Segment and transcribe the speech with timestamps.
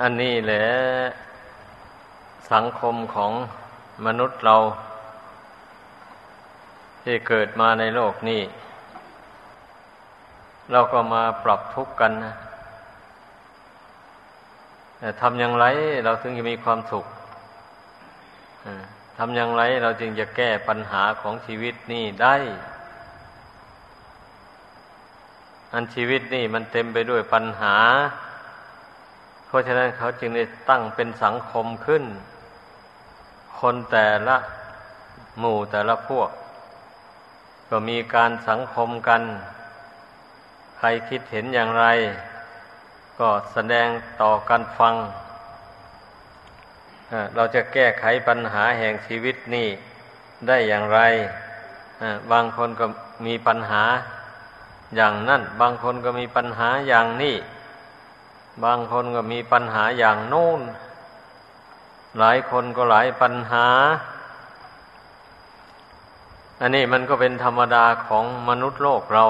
[0.00, 0.66] อันนี้แหละ
[2.52, 3.32] สังคมของ
[4.06, 4.56] มนุษย์เรา
[7.02, 8.42] ที่เกิดมาในโลกนี้
[10.72, 12.34] เราก็มาปรับทุกข์กันนะ
[15.20, 15.66] ทำอย่างไร
[16.04, 17.06] เราถึงจะมีความสุข
[19.18, 22.36] ทำอย่างไรเราจึงจะแก้ปัญหาของชีวิตนี้ได้
[25.72, 27.76] อันชีวิตนี่มันเต็มไปด้วยปัญหา
[29.52, 32.04] เพราะฉะนั้นเขาจึงได้ตั้งเป็นสังคมขึ้น
[33.58, 34.36] คนแต่ละ
[35.38, 36.30] หมู่แต่ละพวก
[37.70, 39.22] ก็มีการสังคมกัน
[40.78, 41.86] ใครคิดเห็นอย่างไร
[43.18, 43.88] ก็แสดง
[44.22, 44.94] ต่อกันฟัง
[47.34, 49.68] เราจะแก้ไขปัญหาแห่งชีวิตนี้
[50.46, 51.00] ได้อย่างไร
[52.32, 52.86] บางคนก็
[53.26, 53.82] มีปัญหา
[54.96, 57.36] อย่างนั่น บางคนก็มีปัญหาอย่างนี้
[58.64, 60.60] บางคนก็มีปัญหาอย่างโน้น
[62.18, 63.66] หลายคนก็หลายปัญหา
[66.60, 69.24] อันนี้มันก็เป็นธรรมดาของมนุษย์โลกเรา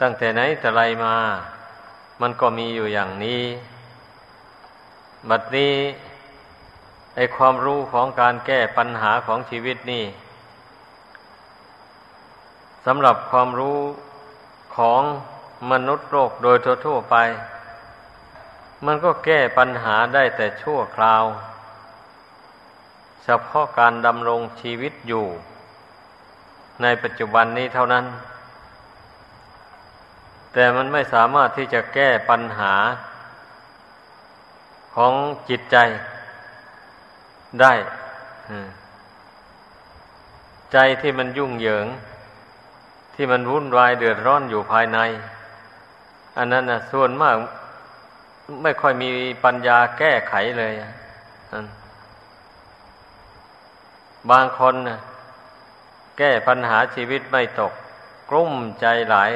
[0.00, 1.14] ตั้งแต่ไหนแต่ไรมา
[2.20, 3.42] มันก็มีอยู่อย่างนี้
[5.28, 5.74] บัดนี้
[7.14, 10.04] ไอความรู้ของการแก้ปัญหาของชีวิตนี่
[12.86, 13.78] สำหรับความรู้
[14.76, 15.02] ของ
[15.70, 16.56] มนุษย์โลกโดย
[16.86, 17.16] ทั่วๆไป
[18.86, 21.24] มันก็แก้ปัญหาได้แต่ชั่วคราว
[23.24, 25.26] เฉพาะการดำรงชีวิตอยู่
[26.82, 28.04] ในปัจจุบันนี้เท่านั้น
[30.52, 32.74] แต่มันไม่สามารถที่จะแก้ปัญหา
[34.94, 35.12] ของ
[35.48, 35.76] จิตใจ
[37.60, 37.72] ได้
[40.72, 41.86] ใจที่มันยุ่งเหยิง
[43.14, 44.98] ที่มันวุ่นวายเดือดร้อนอยู่ภายใน
[46.36, 47.36] อันนั้นนะส่วนมาก
[48.62, 49.10] ไม่ค่อยมี
[49.44, 50.72] ปัญญาแก้ไขเลย
[54.30, 54.98] บางคนนะ
[56.18, 57.72] แก้ปัญหาชีวิตไม่ตก
[58.30, 59.30] กลุ้มใจหลาย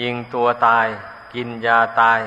[0.00, 0.86] ยิงตัวตาย
[1.34, 2.20] กินยาตาย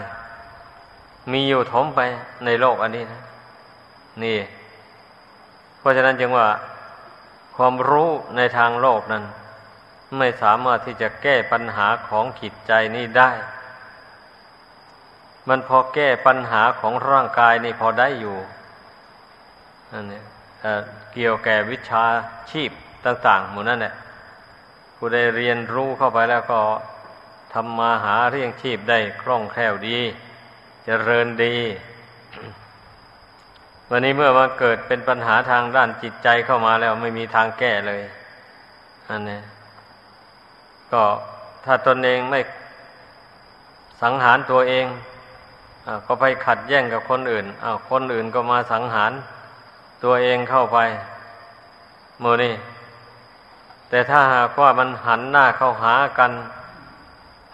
[1.32, 2.00] มีอยู่ถมไป
[2.46, 3.22] ในโลกอันนี้นะ
[4.24, 4.38] นี่
[5.80, 6.48] เพราะฉะนั้นจึงว่า
[7.56, 9.24] ความรู้ในทางโลกนั้น
[10.18, 13.32] ไม่สามารถที่จะแก้ปัญหาของขิดใจนี้ได้
[15.50, 18.38] มันพอแก้ปัญหาของร่างกายนี่พอได้อยู่
[19.92, 20.22] อันนี้
[21.14, 22.04] เกี่ยวแก่วิชา
[22.52, 22.72] ชีพ
[23.06, 23.94] ต่างๆหมู่นั่นแหละ
[24.96, 26.60] ผู้ได้เรียนรู้เข้าไปแล้วก็
[27.54, 30.00] ทำมาหาเรียงชีพได้คล่องแคล่วดี
[30.88, 31.56] จริญดี
[33.90, 38.02] วันนี้เมื่อมาเกิดเป็นปัญหาทางด้านจิตใจเข้ามาแล้วไม่มีทางแก้เลย
[39.10, 39.40] อันนี้
[40.92, 41.04] ก็
[41.66, 42.40] ถ้าตนเองไม่
[44.02, 44.86] สังหารตัวเอง
[45.90, 49.12] อก็ไปขัดแย้งกับคนอื่นอ้าวคนอื่นก็มาสังหาร
[50.04, 50.78] ตัวเองเข้าไป
[52.20, 52.54] โมนี่
[53.90, 56.32] แต่ถ้าหากว่ามันหันหน้าเข้าหากัน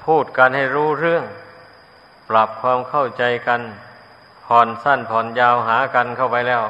[0.06, 1.24] พูดกันให้รู้เรื่อง
[2.30, 3.62] ปรับความเข้าใจกัน
[4.46, 6.64] ผ่อนสั้นผ่อนยาวหากันเข้าไปแล้ว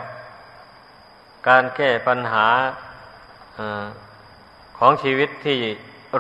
[1.48, 2.48] การแก้ปัญหา
[3.60, 3.62] อ
[4.78, 5.60] ของชีวิตที่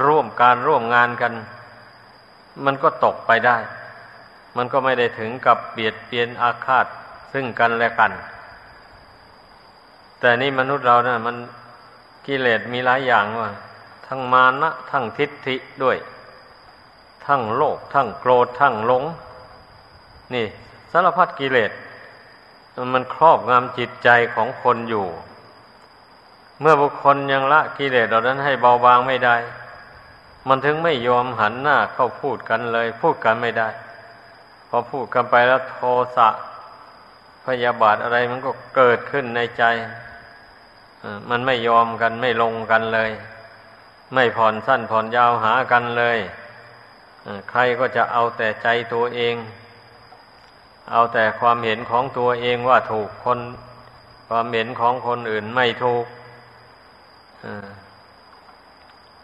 [0.06, 1.33] ร่วมการร่วมงานกัน
[2.66, 3.57] มันก็ตกไปได้
[4.58, 6.88] มันก็ไม่ได้ถึงกับเบียดเบียนอาฆาต
[7.34, 8.12] ซึ่งกันและกัน
[10.20, 11.36] แต่นี่มนุษย์เรานะ่ะ มัน
[12.26, 13.50] กิเลสมีหลายอย่างว่า
[14.08, 15.98] ทั้งมานะ ทั้งทิฏฐิด้วย
[17.26, 19.04] ทั้งโลภทั้งโกรธทั้งหลง
[20.34, 20.46] นี่
[20.92, 21.72] สารพัดกิเลส
[22.94, 25.06] มันครอบงำจิตใจของคนอยู่
[26.62, 29.36] เมื่อบุคคลยังละกิเลสเหล่านั้นให้เบาบางไม่ได้
[30.48, 33.70] มันถึงไม่ยอมหันหน้าเข้าพูดกันเลย พูดกันไม่ได้
[34.75, 35.80] อพูดกันไปแล้วโท
[36.16, 36.30] สะ
[37.46, 39.63] พยาบาทอะไรมันก็เกิดขึ้นในใจ
[41.30, 43.12] มันไม่ยอมกันไม่ลงกันเลย
[44.13, 46.19] ไม่ผ่อนสั้นผ่อนยาวหากันเลย
[47.50, 49.36] ใครก็จะเอาแต่ใจตัวเอง
[50.92, 53.39] เอาแต่ความเห็นของตัวเองว่าถูกคน
[54.30, 56.06] ความเห็นของคนอื่นไม่ถูก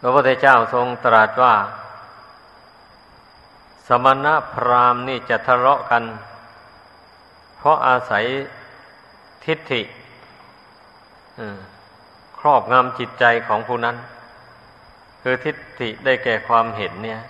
[0.00, 1.54] พระพุทธเจ้าทรงตรัสว่า
[4.04, 6.04] มณะพราหมณ์นี่จะทะเลาะกัน
[7.56, 8.24] เพราะอาศัย
[9.44, 9.82] ทิฏฐิ
[12.38, 13.96] ครอบงำจิตใจของผู้นั้น
[15.22, 17.20] คือทิฏฐิได้แก่ความเห็นเนี่ย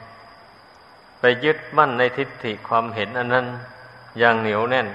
[1.21, 3.47] ไปยึดมั่นในทิฏฐิความเห็นอันนั้น
[4.19, 4.89] อย่างเหนียวแน่น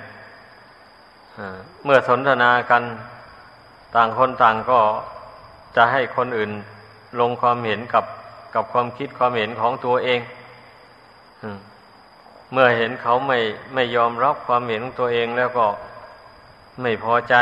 [1.83, 2.83] เมื่อสนทนากัน
[3.95, 4.79] ต่างคนต่างก็
[5.75, 6.51] จะให้คนอื่น
[7.19, 8.05] ลงความเห็นกับ
[8.53, 10.19] กับความคิดความเห็นของตัวเอง
[12.51, 13.39] เมื่อเห็นเขาไม่
[13.73, 15.67] ไม่ยอมรับความเห็นของตัวเองแล้วก็
[16.81, 17.35] ไม่พอใจ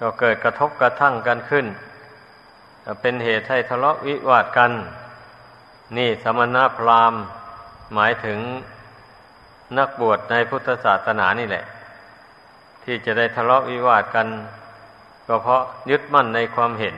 [0.00, 1.66] ก็เกิดกระทบกระทั่งกันขึ้น
[3.00, 4.72] เป็นเหตุให้ทะเลาะวิวาทกัน
[5.96, 7.22] นี่สมณพราหมณ์
[7.94, 8.38] หมายถึง
[9.78, 11.64] นักบวชในพุทธศาสนานี่แหละ
[12.84, 14.28] ที่จะได้ทะเลาะวิวาทกัน
[15.28, 16.96] ก็เพราะยึดมั่นในความเห็น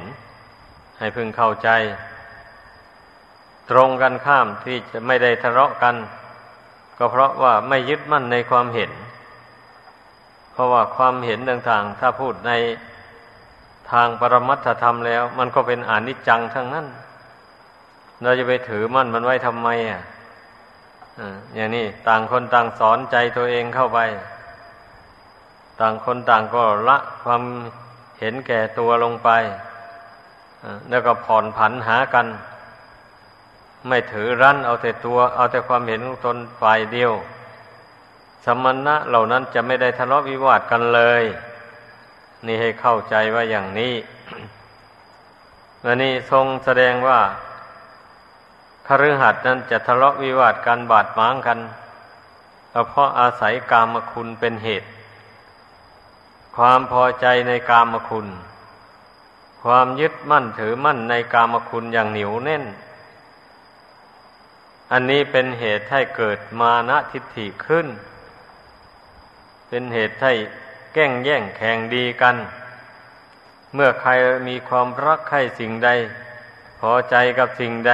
[0.98, 1.68] ให้พึงเข้าใจ
[3.70, 5.96] ตรงกันข้ามที่จะไม่ได้ทะเลาะกัน
[6.98, 8.90] ก็เพราะว่าไม่ยึดมั่นในความเห็น
[10.52, 12.52] เพราะว่าความเห็นต่างๆ ถ้าพูดใน
[13.90, 16.86] ทางปรมัตถธรรมแล้ว มันก็เป็นอนิจจังทั้งนั้น
[18.22, 20.02] เราจะไปถือมั่นมันไว้ทำไมอะ
[21.54, 23.98] อย่างนี้ต่างคนต่างสอนใจตัวเองเข้าไป
[25.80, 27.42] ต่างคนต่างก็ละความ
[28.18, 29.30] เห็นแก่ตัวลงไป
[30.90, 32.26] แล้วก็ผ่อนผันหากัน
[33.86, 37.12] ไม่ถือรั้นเอาแต่ตัว เอาแต่ความเห็นของตนฝ่ายเดียว
[38.44, 41.24] สมณะเหล่านั้นจะไม่ได้ทะเลาะวิวาทกันเลย
[42.46, 43.94] นี่ให้เข้าใจว่าอย่างนี้
[45.84, 47.20] อันนี้ทรงแสดงว่า
[48.86, 51.58] คฤหัสถ์นั้นจะทะเลาะวิวาทกันบาดหมางกัน
[52.88, 54.88] เพราะอาศัยกามคุณเป็นเหตุ
[56.56, 58.26] ความพอใจในกามคุณ
[59.62, 62.64] ความยึดมั่นถือมั่นในกามคุณอย่างเหนียวแน่น
[64.92, 67.86] อันนี้เป็นเหตุให้เกิดมานะทิฏฐิขึ้น
[69.68, 70.32] เป็นเหตุให้
[70.94, 72.36] แก้งแย่งแข่งดีกัน
[73.74, 74.10] เมื่อใคร
[74.48, 75.90] มีความรักใครสิ่งใด
[76.80, 77.92] พอใจกับสิ่งใด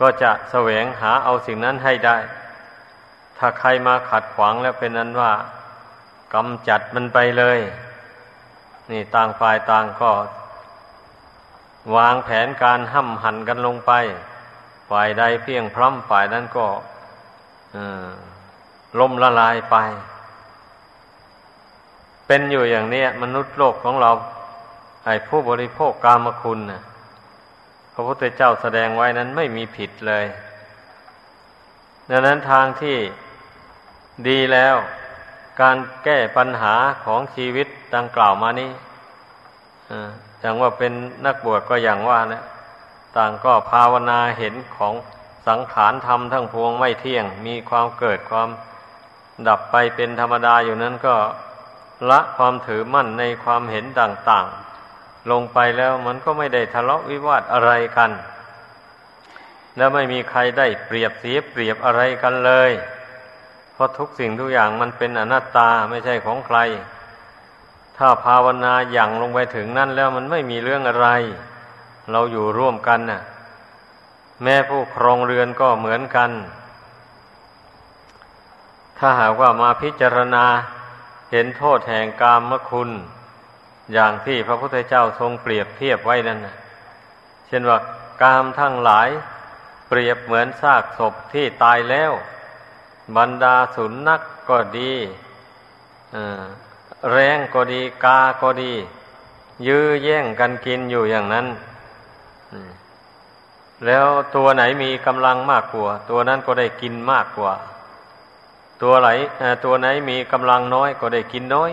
[0.00, 2.18] ก็จะแสวงหาเอาสิ่งนั้นให้ได้
[3.38, 5.32] ถ้าใครมาขัดขวางแล้วเป็นนั้นว่า
[6.34, 7.58] กำจัดมันไปเลย
[8.90, 10.10] นี่ต่างฝ่ายต่างก็
[11.96, 13.92] วางแผนการห้ำหันกันลงไป
[14.92, 16.66] ฝ่ายใดเพียงพร้ำฝ่ายนั้นก็
[18.98, 19.76] ล่มละลายไป
[22.26, 24.10] เป็นอยู่อย่างนี้มนุษย์โลกของเรา
[25.04, 26.82] ไอ้ผู้บริโภคกามคุณนะ่ะ
[27.92, 30.24] พระพุทธเจ้าแสดงไว้นั้นไม่มีผิดเลย
[32.10, 32.96] ดังนั้นทางที่
[34.28, 34.76] ดีแล้ว
[35.60, 36.74] การแก้ปัญหา
[37.04, 38.70] ของชีวิตดังกล่าวมานี้
[40.40, 40.92] อย่างว่าเป็น
[41.26, 42.42] นักบวชก็อย่างว่านะ
[43.16, 44.94] ต่างก็ภาวนาเห็นของ
[45.48, 48.48] สังขารธรรมทั้งพวงไม่เที่ยง มีความเกิดความ
[49.48, 51.16] ดับไปเป็นธรรมดาอยู่นั้นก็
[52.10, 58.10] ละความถือมั่นในความเห็นต่างๆ ลงไปแล้วมันก็ไม่ได้ทะเลาะวิวาทอะไรกัน
[59.76, 62.70] แล้วไม่มีใครได้เปรียบเสียเปรียบอะไรกันเลย
[63.72, 66.58] เพราะทุกสิ่งทุกอย่างมันเป็นอนัตตาไม่ใช่ของใคร
[67.96, 71.08] ถ้าภาวนาอย่างลงไปถึงนั่นแล้วมันไม่มีเรื่องอะไร
[72.10, 73.22] เราอยู่ร่วมกันน่ะ
[74.42, 76.30] แม่ผู้ครองเรือนก็เหมือนกัน
[78.98, 80.44] ถ้าหากว่ามาพิจารณา
[81.30, 82.90] เห็นโทษแห่งกามคุณ
[83.92, 86.56] อย่างที่พระพุทธเจ้าทรงเปรียบเทียบไว้นั่นนะ
[87.48, 87.78] เช่นว่า
[88.22, 89.08] กามทั้งหลาย
[89.88, 92.12] เปรียบเหมือนซากศพที่ตายแล้ว
[93.16, 94.92] บรรดาสุนัขกก็ดี
[97.10, 98.72] แรงก็ดี กาก็ดี
[99.66, 101.46] ยื้อแย่งกันกินอยู่อย่างนั้น
[103.86, 104.06] แล้ว
[104.36, 107.52] ตัวไหนมีกำลังมากกว่า ตัวนั้นก็ได้กินมากกว่า
[108.82, 109.08] ตัวไหน
[109.64, 111.72] ตัวไหนมีกำลังน้อยก็ได้กินน้อย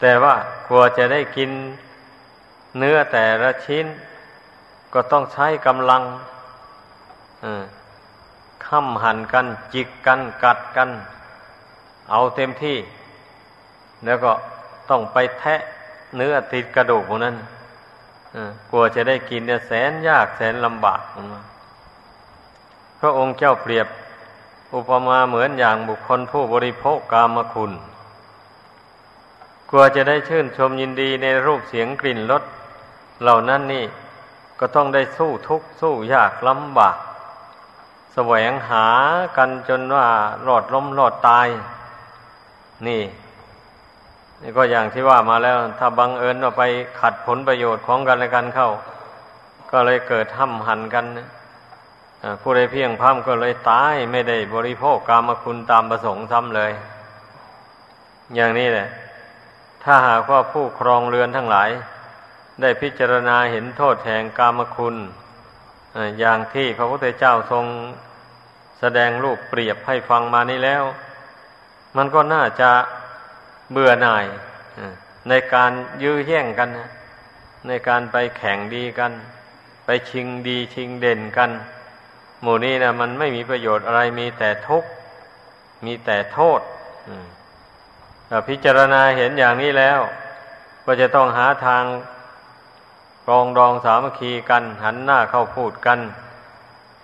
[0.00, 0.34] แต่ว่า
[0.66, 1.50] กลัวจะได้กิน
[2.78, 3.86] เนื้อแต่ละชิ้น
[4.92, 6.02] ก็ต้องใช้กำลัง
[8.66, 10.90] ค้ำหันกัน จิกกัน กัดกัน
[12.10, 12.76] เอาเต็มที่
[14.04, 14.32] แล้วก็
[14.90, 15.60] ต้องไปแทะ
[16.16, 17.36] เนื้อติดกระดูกพวกนั้น
[18.70, 21.00] กลัวจะได้กินเนี่ยแสนยากแสนลำบาก
[23.00, 23.86] พระองค์เจ้าเปรียบ
[24.74, 27.72] อุปมาเหมือนอย่างบุคคลผู้บริโภคกามคุณ
[29.70, 32.42] กลัวจะได้ชื่นชมยินดีในรูปเสียงกลิ่นรส
[33.22, 33.84] เหล่านั้นนี่
[34.60, 36.96] ก็ต้องได้สู้ทุกข์สู้ยากลำบาก
[38.14, 38.86] แสวงหา
[39.36, 40.06] กันจนว่า
[40.44, 41.48] หลอดล้มหลอดตาย
[42.86, 43.02] นี่
[44.42, 46.62] นี่ก็อย่างที่ว่ามาแล้ว ถ้าบังเอิญว่าไป
[47.00, 48.70] ขัดผลประโยชน์ของกันและกันเข้า
[49.70, 51.04] ก็เลยเกิดห้ำหันกัน
[52.40, 56.72] ผู้ใดเพียงพ้ำก็เลยตายไม่ได้บริโภคกรรมคุณตามประสงค์ซ้ำเลย
[58.34, 58.88] อย่างนี้แหละ
[59.84, 61.70] ถ้าหากว่าผู้ครองเรือนทั้งหลาย
[62.60, 64.96] ได้พิจารณาเห็นโทษแห่งกามคุณ
[66.18, 67.64] อย่างที่พระพุทธเจ้าทรง
[68.80, 70.82] แสดงรูปเปรียบให้ฟังมานี้แล้ว
[71.96, 72.70] มันก็น่าจะ
[73.72, 74.26] เบื่อหน่าย
[75.28, 75.72] ในการ
[76.02, 76.68] ยื้อแย่งกัน
[77.68, 79.12] ในการไปแข่งดีกัน
[79.84, 81.50] ไปชิงดีชิงเด่นกัน
[82.42, 84.88] หมู่นี้นะมันไม่มีประโยชน์อะไรมีแต่ทุกข์
[85.84, 86.60] มีแต่โทษ
[88.26, 90.00] แต่พิจารณาเห็นอย่างนี้แล้ว
[90.84, 91.84] ก็จะต้องหาทาง
[93.28, 95.98] รองดองสามัคคีกัน หันหน้าเข้าพูดกัน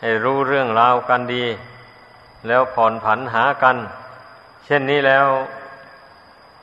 [0.01, 1.45] ให้รู้เรื่องราวกันดี
[2.47, 3.77] แล้วผ่อนผันหากัน
[4.65, 5.27] เช่นนี้แล้ว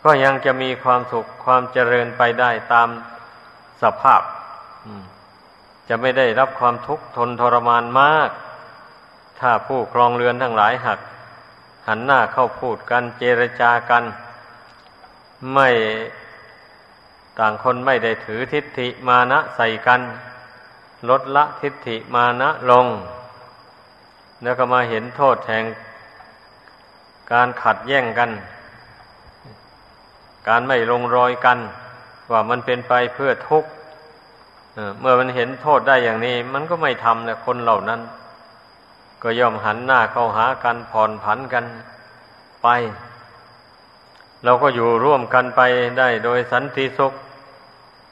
[0.04, 2.90] ก็ยังจะมีความสุขความเจริญไปได้ตาม
[3.84, 4.22] สภาพ
[5.90, 8.30] จะไม่ได้รับความทุกข์ทนทรมานมาก
[9.40, 11.00] ถ้าผู้ครองเรือนทั้งหลายหัก
[11.88, 14.04] หันหน้าเข้าพูดกันเจรจากัน
[15.54, 15.70] ไม่
[17.40, 20.02] ต่างคนไม่ได้ถือทิฏฐิมานะใส่กัน
[21.10, 22.88] ลดละทิฏฐิมานะลง
[24.44, 25.66] แล้วก็มาเห็นโทษแห่ง
[27.32, 28.30] การขัดแย้งกัน
[30.48, 31.60] การไม่ลงรอยกัน
[32.32, 33.70] ว่ามันเป็นไปเพื่อทุกข์
[35.00, 38.02] เมื่อมันเห็นโทษได้อย่างนี้ มันก็ไม่ทำเลยคนเหล่านั้น
[39.24, 41.66] ก็ย่อมหันหน้าเข้าหากันผ่อนผันกัน
[42.64, 42.68] ไป
[44.44, 45.62] เราก็อยู่ร่วมกันไป
[46.00, 47.14] ได้โดยสันติสุข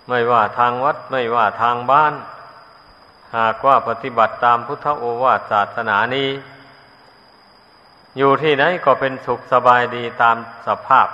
[0.07, 2.13] ไม่ว่าทางวัดไม่ว่าทางบ้าน
[3.37, 6.29] หากว่าปฏิบัติตามพุทธโอวาทศาสนานี้
[8.17, 10.35] อยู่ที่ไหนก็เป็นสุขสบายดีตาม
[10.67, 11.07] สภาพ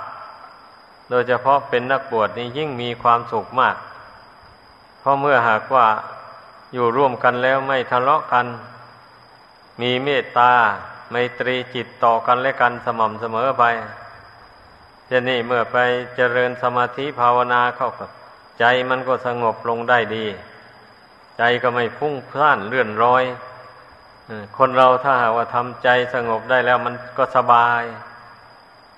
[1.10, 3.76] โดยเฉพาะเป็นนักบวชนี่ยิ่งมีความสุขมาก
[5.00, 5.86] เพราะเมื่อหากว่า
[6.72, 8.46] อยู่ร่วมกันแล้วไม่ทะเลาะกัน
[9.80, 10.52] มีเมตตา
[11.10, 13.64] ไมตรีจิตต่อกันและกันสม่ำเสมอไป
[15.10, 15.76] จะนี่เมื่อไป
[16.16, 18.08] เจริญสมาธิภาวนาเข้ากับ
[18.60, 20.26] ใจมันก็สงบลงได้ดี
[21.38, 23.24] ใจก็ไม่พุ่งพล่านเลื่อนรอย
[24.58, 27.82] คนเราถ้าหากว่าทำใจสงบได้แล้วมันก็สบาย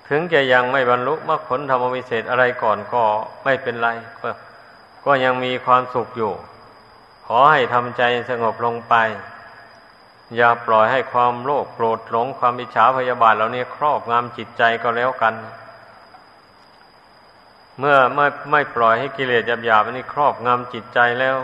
[0.08, 3.02] ถึงจะยังไม่บรรลุมรรคผลธรรมวิเศษอะไรก่อนก็
[3.44, 3.88] ไม่เป็นไร
[4.22, 4.28] ก็
[5.04, 6.32] ก็ยังมีความสุขอยู่
[7.26, 8.94] ขอให้ทำใจสงบลงไป
[10.36, 15.34] อย่าปล่อยให้ความโลภโกรธหลงความอิจฉาพยาบาทเหล่านี้ครอบงำจิตใจก็แล้วกัน
[17.78, 21.36] เมื่อไม่ไม่ปล่อยให้กิเลสหยาบๆอันนี้ครอบงำจิตใจแล้ว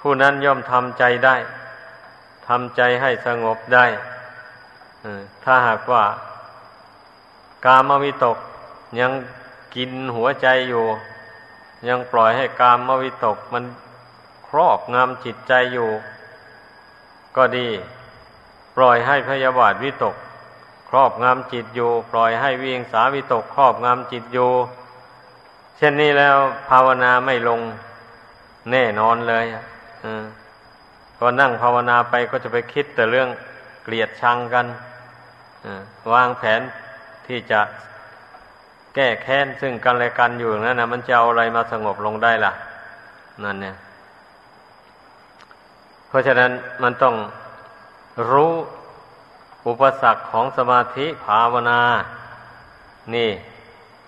[0.00, 1.36] ผู้นั้นย่อมทำใจได้
[2.48, 3.86] ทำใจให้สงบได้
[5.44, 6.04] ถ้าหากว่า
[7.66, 8.38] กามวิตก
[9.00, 9.12] ยัง
[9.74, 10.84] กินหัวใจอยู่
[11.88, 13.64] ยังปล่อยให้กามมวิตกมัน
[14.48, 15.88] ครอบงำจิตใจอยู่
[17.36, 17.68] ก็ดี
[18.76, 20.16] ปล่อยให้พยาบาทวิตก
[20.88, 24.50] ครอบงำจิตอยู่ ปล่อยให้วิงสาวิตก ครอบงำจิตอยู่
[25.76, 26.36] เช่นนี้แล้ว
[26.68, 27.60] ภาวนาไม่ลง
[28.70, 29.44] แน่นอนเลย
[30.04, 30.06] อ
[31.18, 33.28] ก็นั่งภาวนาไปก็จะไปคิดแต่เรื่อง
[33.84, 34.66] เกลียดชังกัน
[36.12, 36.60] วางแผน
[37.28, 37.60] ที่จะ
[38.94, 42.52] แก้แค้นซึ่งกันและกันอยู่นั่นนะมันจะเอาอะไรมาสงบลงได้ล่ะ
[43.44, 43.76] นั่นเนี่ย
[46.08, 46.50] เพราะฉะนั้น
[46.82, 47.14] มันต้อง
[48.30, 48.52] รู้
[49.66, 51.80] อุปสรรคของสมาธิภาวนา
[53.14, 53.30] นี่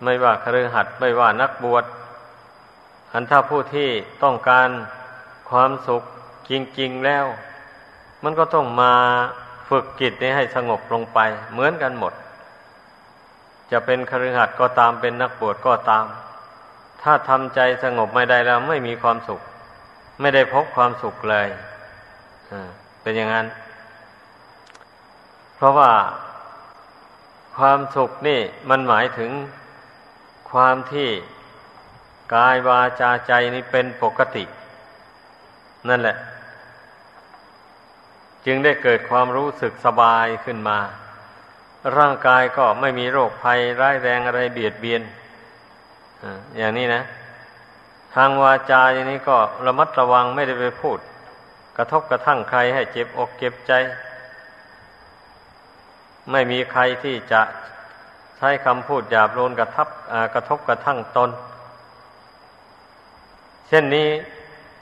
[0.04, 1.84] ไม่ว่าครือหัดไม่ว่านักบวช
[3.12, 3.88] อันถ้าผู้ที่
[4.22, 4.68] ต้องการ
[5.50, 6.02] ความสุข
[6.50, 7.26] จริง ๆ แล้ว
[8.24, 8.94] มันก็ต้องมา
[9.68, 11.18] ฝึกจิตนี้ให้สงบลงไป
[11.52, 12.12] เหมือนกันหมด
[13.70, 16.04] จะเป็นคฤหัสถ์ก็ตามเป็นนักบวชก็ตาม
[17.02, 19.40] ถ้าทำใจสงบไม่ได้แล้วไม่มีความสุข
[20.20, 21.48] ไม่ได้พบความสุขเลย
[23.02, 23.46] เป็นอย่างนั้น
[25.56, 25.92] เพราะว่า
[27.56, 29.30] ความสุขนี่มันหมายถึง
[30.50, 31.08] ความที่
[32.34, 34.44] กายวาจาใจนี่เป็นปกติ
[35.88, 36.16] นั่นแหละ
[38.46, 40.78] จึงได้เกิดความรู้สึกสบายขึ้นมา
[41.98, 45.02] ร่างกายก็ไม่มีโรคภัยร้ายแรงอะไรเบียดเบียน
[46.56, 47.02] อย่างนี้นะ
[48.14, 50.98] ทางวาจาอย่างนี้ก็ระมัดระวังไม่ได้ไปพูด
[51.76, 53.72] กระทบกระทั่งใครให้เจ็บอกเจ็บใจ
[56.30, 57.42] ไม่มีใครที่จะ
[58.38, 59.88] ใช้คำพูดหยาบโลนกระทับ
[60.34, 61.30] กระทบกระทั่งตน
[63.68, 64.08] เช่นนี้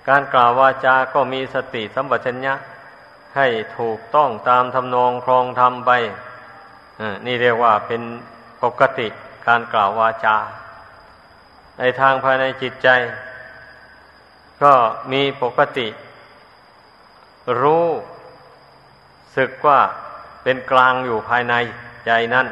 [0.09, 2.55] การกล่าววาจาก็มีสติสัมปชัญญะ
[3.37, 3.47] ให้
[3.79, 5.91] ถูกต้องตามทำนองครองธรรมไป
[7.27, 8.03] นี่เรียกว่าเป็น
[8.63, 9.09] ปกติ
[9.47, 10.37] การกล่าววาจา
[11.79, 12.89] ในทางภายในจิตใจ
[14.63, 14.73] ก็
[15.13, 15.87] มีปกติ
[17.63, 17.87] รู้
[19.37, 19.81] สึกว่า
[20.43, 21.55] เป็นกลางอยู่ภายใน
[22.07, 22.47] ใจนั้น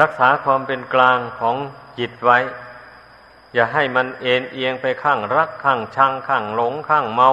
[0.00, 1.56] รักษาความเป็นกลางของ
[1.98, 2.38] จิตไว้
[3.54, 7.30] อย่าให้มันเอ็นเอียงไปข้างรักข้างชังข้างหลงข้างเมา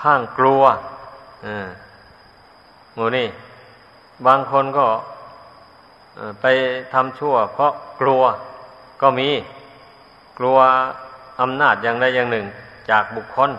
[0.00, 0.62] ข้างกลัว
[1.46, 1.68] อ่า
[2.94, 3.28] โมนี่
[4.26, 4.86] บางคนก็
[6.40, 6.46] ไป
[6.94, 8.22] ทำชั่ว เพราะกลัว
[9.02, 9.28] ก็มี
[10.38, 10.58] กลัว
[11.40, 12.46] อำนาจอย่างใดอย่างหนึ่ง
[12.90, 13.50] จากบุคคล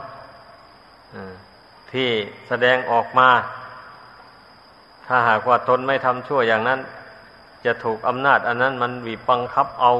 [1.92, 2.10] ที่
[2.48, 3.30] แสดงออกมา
[5.08, 6.80] ถ้าหากว่าตนไม่ทำชั่วอย่างนั้น
[7.66, 9.92] จะถูกอำนาจ อันนั้นมันบีบบังคับเอา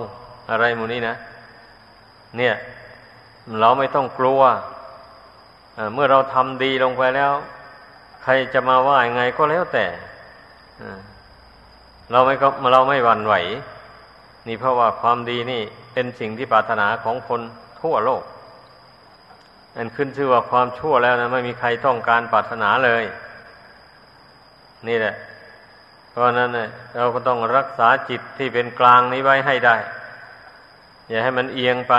[0.52, 1.16] อะไรหมูนี้นะ
[2.38, 2.56] เนี่ย
[3.60, 4.42] เราไม่ต้องกลัว
[5.94, 7.34] เมื่อเราทำดีลงไปแล้ว
[8.24, 9.86] ใครจะมาว่ายังไงก็แล้วแต่
[12.12, 13.36] เราไม่ก็เราไม่หวั่นไหว
[14.48, 15.62] นี่เพราะว่าความดีนี่
[15.94, 17.42] เป็นสิ่งที่ปรารถนาของคน
[17.82, 18.24] ทั่วโลก
[19.76, 23.04] อันขึ้นชื่อว่าความชั่วแล้วนะไม่มีใครต้องการปรารถนาเลย
[24.88, 25.16] นี่แหละ
[26.10, 29.76] เพราะนั้นเนี่ยเราก็ต้องรักษาจิตที่เป็นกลางนี้ไว้ให้ได้
[31.10, 31.94] อย่าให้มันเอียงไป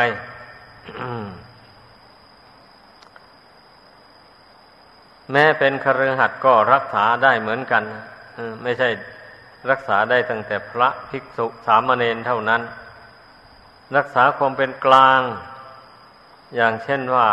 [5.32, 7.82] แม้เป็นคฤหัสถ์ก็รักษาได้เหมือนกัน
[8.62, 8.88] ไม่ใช่
[9.70, 12.62] รักษาได้ตั้งแต่พระภิกษุสามเณรเท่านั้น
[13.96, 15.20] รักษาความเป็นกลาง
[16.54, 17.28] อย่างเช่นว่า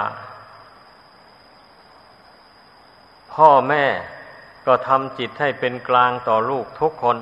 [3.34, 3.86] พ่อแม่
[4.66, 7.18] ก็ทำจิตให้เป็นกลางต่อลูกทุกคน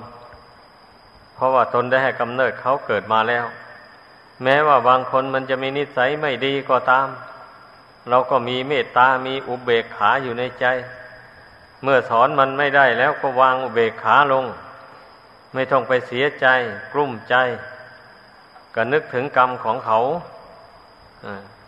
[1.34, 3.46] เพราะว่าตนได้ให้กำเนิดเขาเกิดมาแล้ว
[4.44, 7.08] แม้ว่าบางคนมันจะมีนิสัยไม่ดีก็ตาม
[8.10, 10.66] เราก็มีเมตตา มีอุเบกขาอยู่ในใจ
[11.84, 14.46] เมื่อสอนมันไม่ได้แล้วก็วางอุเบกขาลง
[15.54, 16.48] ไม่ต้องไปเสียใจ
[16.92, 17.36] กลุ้มใจ
[18.76, 20.00] ก็นึกถึงกรรมของเขา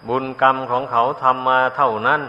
[0.07, 2.21] บุญกรรมของเขาทำมาเท่านั้น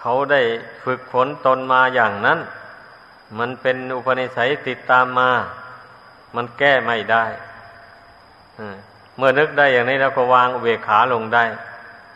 [0.00, 0.40] เขาได้
[0.84, 2.38] ฝึกฝนตนมาอย่างนั้น
[3.38, 5.30] มันเป็นอุปนิสัยติดตามมา
[6.36, 7.24] มันแก้ไม่ได้
[9.16, 11.44] เมื่อนึกได้อย่างนี้แล้วก็วางเวขาลงได้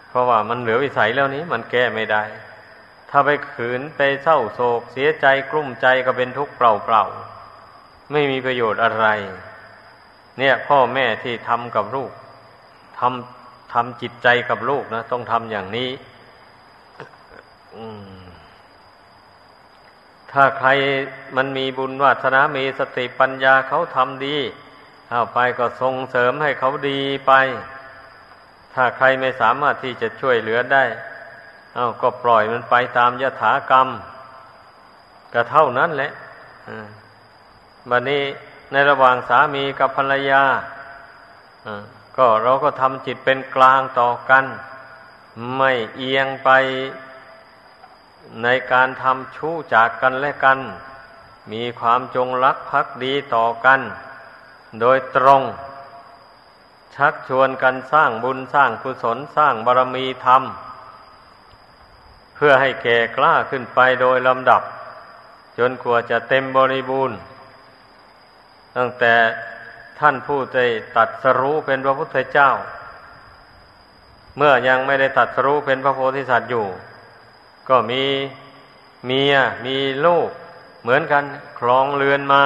[0.08, 2.22] เพราะว่ามันเหลือวิสัยแล้วนี้ มันแก้ไม่ได้
[3.10, 9.06] ถ้าไปขืนไปเศร้าโศก เสียใจกลุ้มใจก็เป็นทุกข์เปล่าๆ ไม่มีประโยชน์อะไร
[10.38, 12.10] เนี่ยพ่อแม่ที่ทำกับลูก
[12.98, 15.90] ทำทำจิตใจกับลูกนะ ต้องทำอย่างนี้
[20.32, 20.68] ถ้าใคร
[21.36, 24.36] มันมีบุญวาสนา มีสติปัญญาเขาทำดี
[25.10, 27.32] เอาไปก็ส่งเสริมให้เขาดีไป
[28.74, 30.84] ถ้าใครไม่สามารถที่จะช่วยเหลือได้
[31.76, 33.88] เอาก็ปล่อยมันไปตามยถากรรม
[35.32, 36.10] ก็เท่านั้นแหละ
[37.90, 38.22] บัดนี้
[38.72, 40.42] ในระหว่างสามีกับภรรยา
[42.16, 44.44] ก็เราก็ทำจิตเป็นกลางต่อกัน
[45.56, 46.50] ไม่เอียงไป
[48.42, 50.58] ในการทำชู้จากกันและกัน
[51.52, 53.80] มีความจงรักภักดีต่อกัน
[54.80, 55.42] โดยตรง
[56.96, 60.42] ชักชวนกันสร้างบุญสร้างกุศลสร้างบารมีธรรม
[62.36, 64.62] เพื่อให้แก่กล้าขึ้นไปโดยลำดับ
[65.58, 67.18] จนกว่าจะเต็มบริบูรณ์
[68.76, 69.14] ตั้งแต่
[69.98, 72.50] ท่านผู้ได้ตัดสรู้เป็นพระพุทธเจ้า
[74.36, 76.66] เมื่อยังไม่ได้ตัดสรู้เป็นพระโพธิสัตว์อยู่
[77.68, 78.04] ก็มี
[79.06, 79.34] เมีย
[79.66, 80.28] มีลูก
[80.82, 81.24] เหมือนกัน
[81.58, 82.44] ครองเรือนมา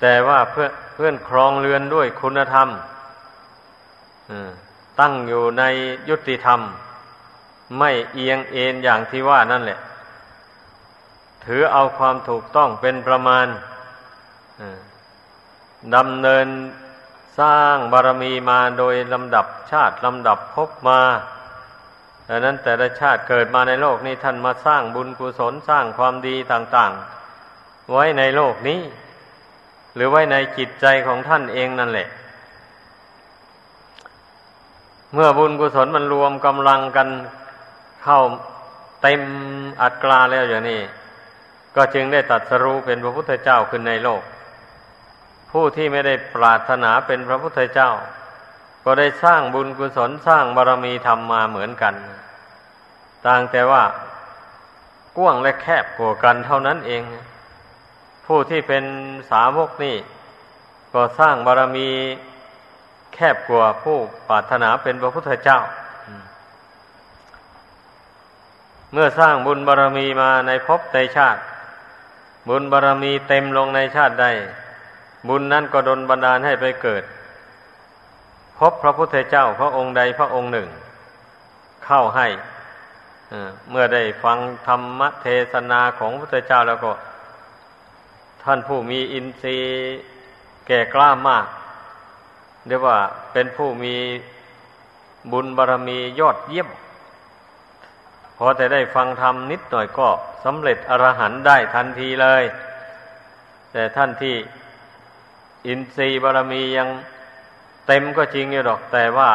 [0.00, 2.68] แต่ว่าเพื่อเพื่อนครองเรือนด้วยคุณธรรม
[5.00, 5.62] ตั้งอยู่ใน
[6.08, 6.60] ยุติธรรม
[7.78, 9.78] ไม่เอียงเอ็นอย่างที่ว่านั่นแหละ
[11.44, 13.46] ถือเอาความถูกต้องเป็นประมาณ
[15.94, 16.46] ดำเนิน
[17.40, 21.00] สร้างบารมีมาโดยลำดับชาติลำดับพบมา
[22.28, 26.92] ดังนั้นแต่ละชาติเกิดมาในโลกนี้ท่านมาสร้างบุญกุศลสร้างความดีต่าง
[27.42, 28.80] ๆ ไว้ในโลกนี้
[29.94, 32.08] หรือไว้ในจิตใจของท่านเองนั่นแหละ
[35.14, 37.08] เมื่อบุญกุศลมันรวมกำลังกัน
[38.06, 38.20] เข้า
[39.02, 39.22] เต็ม
[39.82, 40.80] อัตราแล้วอย่างนี้
[41.76, 44.22] ก็จึงได้ตัดสรู้เป็นพระพุทธเจ้าขึ้นในโลก
[45.50, 47.90] ผู้ที่ไม่ได้ปรารถนาเป็นพระพุทธเจ้า
[48.84, 51.94] ก็ได้สร้างบุญกุศลสร้างบารมีธรรมมาเหมือนกัน
[53.26, 53.82] ต่างแต่ว่า
[55.16, 57.02] กว้างและแคบกว่ากันเท่านั้นเอง
[58.26, 58.84] ผู้ที่เป็น
[59.30, 59.96] สาวกนี่
[60.92, 61.88] ก็สร้างบารมี
[63.14, 63.96] แคบกว่าผู้
[64.28, 65.60] ปรารถนาเป็นพระพุทธเจ้า
[68.92, 71.40] เมื่อสร้างบุญบารมีมาในภพในชาติ
[72.48, 74.26] บุญบารมีเต็มลงในชาติใด
[75.28, 77.02] บุญนั้นก็ดลบันดาลให้ไปเกิด
[78.58, 80.68] พบพระพุทธเจ้าพระองค์ใดพระองค์หนึ่ง
[81.86, 82.28] เข้าให้
[83.70, 86.92] เมื่อได้ฟังธรรมเทศนาของพระพุทธเจ้าแล้วก็
[88.42, 89.70] ท่านผู้มีอินทรีย์
[90.66, 91.46] แก่กล้ามาก
[92.66, 92.98] เรียกว่า
[93.32, 93.94] เป็นผู้มี
[95.32, 96.68] บุญบารรมียอดเยี่ยม
[98.36, 100.08] พอแต่ได้ฟังธรรมนิดหน่อยก็
[100.44, 102.44] สำเร็จอรหันต์ได้ทันทีเลย
[103.72, 104.36] แต่ท่านที่
[105.66, 106.88] อินทรีย์บารมียัง
[107.86, 109.30] เต็มก็จริงอยู่หรอก แต่ว่า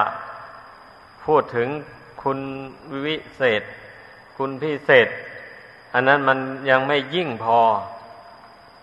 [1.25, 1.67] พูดถึง
[2.23, 2.39] คุณ
[3.05, 3.61] วิเศษ
[4.37, 5.07] คุคุณพิเศษ
[5.93, 7.59] อันนั้นมันยังไม่ยิ่งพอ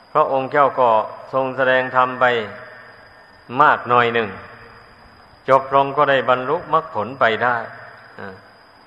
[0.08, 0.88] เพราะองค์เจ้าก็
[1.32, 2.24] ทรงแสดงธรรมไป
[3.62, 4.28] มากหน่อยหนึ่ง
[5.48, 7.56] จบลงก็ได้บรรลุมรรคผลไปได้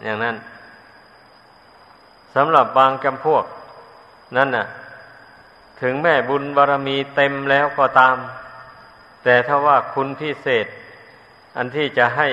[0.04, 0.36] อย่างนั้น
[2.36, 3.44] สำหรับบางจำพวก
[4.38, 4.66] นั่นน่ะ
[5.82, 8.18] ถึงแม่บุญบารรมีเต็มแล้วก็ตาม
[9.24, 10.66] แต่ถ้าว่าคุณพิเศษ
[11.58, 12.28] อันที่จะให้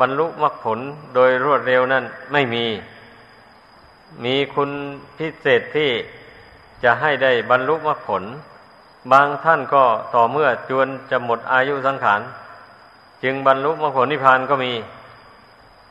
[0.00, 0.78] บรรลุมรรคผล
[1.14, 2.64] โดยรวดเร็วนั่นไม่มี
[4.24, 4.70] มีคุณ
[5.18, 5.90] พิเศษที่
[6.84, 8.22] จะให้ได้บรรลุมรรคผล
[9.12, 9.84] บางท่านก็
[10.14, 12.20] ต่อเมื่อจวนจะหมดอายุสังขาร
[13.22, 14.72] จึงบรรลุมรรคผลนิพพานก็มี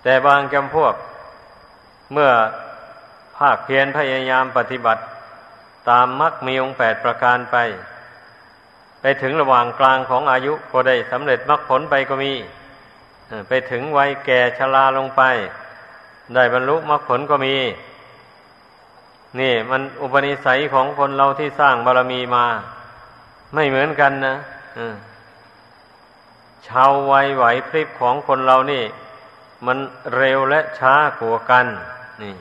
[0.04, 0.94] แต่บางจำพวก
[2.14, 2.30] เมื่อ
[3.38, 5.02] ภาคเพียรพยายามปฏิบัติ
[5.90, 7.58] ตามมรรคมีองค์แปดประการไป
[9.02, 12.34] ไปถึงระหว่างกลางของอายุก็ได้สำเร็จมรรคผลไปก็มี
[13.48, 15.22] ไปถึงวัยแก่ชราลงไป
[16.36, 17.56] ได้บรรลุมรรคผลก็มี
[19.40, 22.46] นี่มันอุปนิสัยของคนเราที่สร้างบารมีมา
[23.54, 24.36] ไม่เหมือนกันนะ
[26.68, 28.84] ชาววัยไหวพริบของคนเรานี่
[29.66, 29.78] มัน
[30.16, 31.66] เร็วและช้ากว่ากัน
[32.22, 32.36] นี่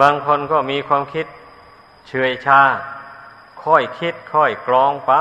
[0.00, 1.26] บางคนก็มีความคิด
[2.08, 2.60] เฉยชา
[3.62, 5.12] ค่อยคิดค่อยกรองไป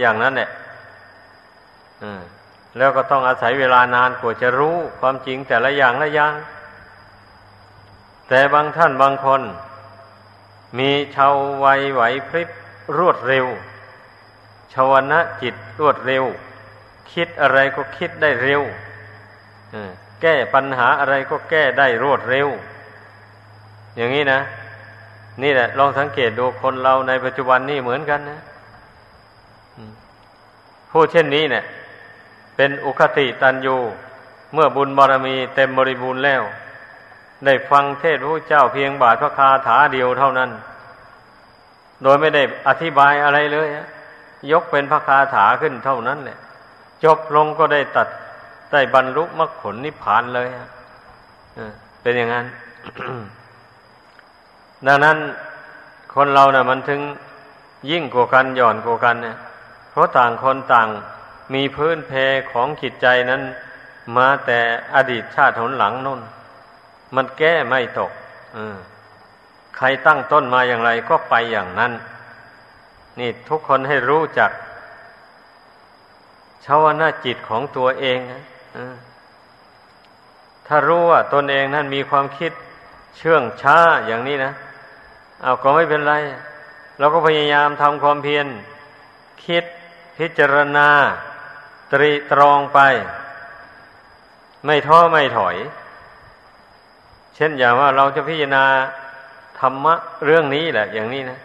[0.00, 0.50] อย่างนั้นแหละ
[2.76, 6.34] แล้วก็ต้องอาศัยเวลานานกว่าจะรู้ความจริงแต่ละอย่างละอย่าง
[8.28, 9.42] แต่บางท่านบางคน
[10.78, 12.48] มีชาววัยไหวพริบ
[12.98, 13.46] รวดเร็ว
[14.72, 16.24] ชาวนะจิตรวดเร็ว
[17.12, 18.62] คิดอะไรก็คิดได้เร็ว
[20.22, 22.48] แก้ปัญหาอะไรก็แก้ได้รวดเร็ว
[23.96, 24.40] อย่างนี้นะ
[25.42, 28.40] นี่แหละ ลองสังเกตดูคนเราในปัจจุบันนี่เหมือนกันนะ
[30.90, 31.64] ผู้เช่นนี้เนี่ย
[32.56, 33.76] เป็นอุคติตันยู
[34.54, 36.42] เมื่อบุญบารมีเต็มบริบูรณ์แล้ว
[37.44, 40.50] ได้ฟังเทศพระเจ้าเพียงบาทพระคาถาเดียวเท่านั้น
[42.02, 43.68] โดยไม่ได้อธิบายอะไรเลย
[44.52, 46.38] ยกเป็นพระคาถาขึ้นเท่านั้นแหละ
[47.04, 48.08] จบลงก็ได้ตัด
[48.72, 50.48] ได้บรรลุมรรคผลนิพพานเลย
[52.02, 52.46] เป็นอย่างนั้น
[54.86, 55.18] ดังนั้น
[56.14, 57.00] คนเราเนะ่ะ มันถึง
[57.90, 59.36] ยิ่งกว่ากันหย่อนกว่ากันเนี่ย
[59.90, 60.88] เพราะต่างคนต่าง
[61.54, 62.12] มีพื้นเพ
[62.52, 63.42] ของจิตใจนั้น
[64.16, 64.60] มาแต่
[64.94, 66.20] อดีตชาติหนหลังนุ่น
[67.14, 68.12] มันแก้ไม่ตก
[69.76, 71.92] ใครตั้งต้นมาอย่างไรก็ไปอย่างนั้น
[73.18, 74.50] นี่ทุกคนให้รู้จัก
[76.64, 78.18] ชาวนาจิตของตัวเอง
[80.66, 82.52] ถ้ารู้ว่าตนเองนั้นมีความคิด
[83.16, 84.52] เชื่องช้าอย่างนี้นะ
[85.42, 86.14] เอาก็ไม่เป็นไร
[86.98, 88.46] เราก็พยายามทำความเพียร
[89.44, 89.64] คิด
[90.18, 90.88] พิจารณา
[91.92, 92.80] ตรีตรองไป
[94.66, 95.56] ไม่ท้อไม่ถอย
[97.34, 98.64] เช่นอย่างว่าเราจะพิจารณา
[99.60, 101.38] ธรรมะเรื่องนี้แหละ อย่างนี้นะ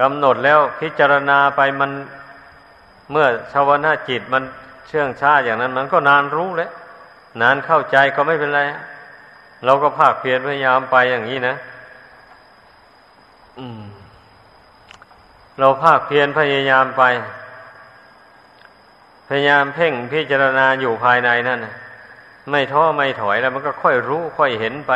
[0.00, 1.90] กำหนดแล้วพิจารณาไปมัน
[3.10, 4.42] เมื่อชาวนาจิตมัน
[4.88, 6.70] เชื่องช้าอย่างนั้น มันก็นานรู้แล้ว
[7.42, 8.60] นานเข้าใจก็ไม่เป็นไร
[9.64, 11.56] เราก็ภาคเพียรพยายามไปอย่างนี้นะ
[15.58, 17.02] เราภาคเพียรพยายามไป
[19.28, 21.60] พยายามเพ่งพิจารณาอยู่ภายในนั่น
[22.50, 24.92] ไม่ท้อไม่ถอยแล้วมันก็ค่อยรู้ค่อยเห็นไป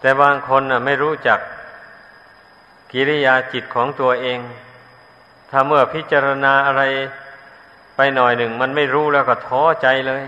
[0.00, 1.38] แต่บางคนน่ะ ไม่รู้จัก
[2.92, 4.38] กิริยาจิตของตัวเอง
[5.50, 6.82] ถ้าเมื่อพิจารณาอะไร
[7.96, 10.22] ไปหน่อยหนึ่ง มันไม่รู้แล้วก็ท้อใจเลย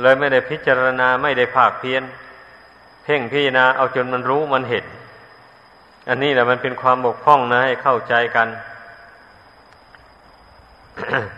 [0.00, 2.02] เลยไม่ได้พิจารณาไม่ได้ภาคเพียน
[3.04, 4.84] เพ่งพิจารณาเอาจนมันรู้มันเห็น
[6.08, 8.48] อันนี้แหละมันเป็นความบกพร่องนะให้เข้าใจกัน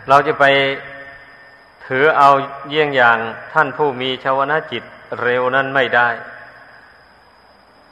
[0.09, 0.45] เราจะไป
[1.85, 2.29] ถือเอา
[2.69, 3.17] เยี่ยงอย่าง
[3.53, 4.83] ท่านผู้มีชาวนาจิต
[5.23, 6.09] เร็วนั้นไม่ได้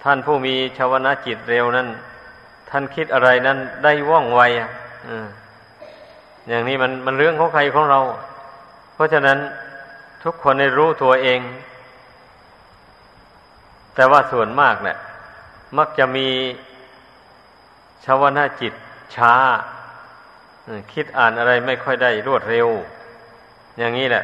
[0.03, 1.87] ท่านผู้มีชาวนาจิตเร็วนั้น
[2.69, 4.69] ท่านคิดอะไรนั้นได้ว่องไวอะ
[6.47, 7.99] อย่างนี้มันมันเรื่องของใครของเรา
[8.93, 9.37] เพราะฉะนั้น
[10.23, 11.39] ทุกคนได้รู้ตัวเอง
[13.95, 14.97] แต่ว่าส่วนมากเนะี่ย
[15.77, 16.29] มักจะมี
[18.05, 18.73] ชาวนาจิต
[19.15, 19.33] ช้า
[20.93, 22.67] คิดอ่านอะไรไม่ค่อยได้รวดเร็ว
[23.77, 24.23] อย่างนี้แหละ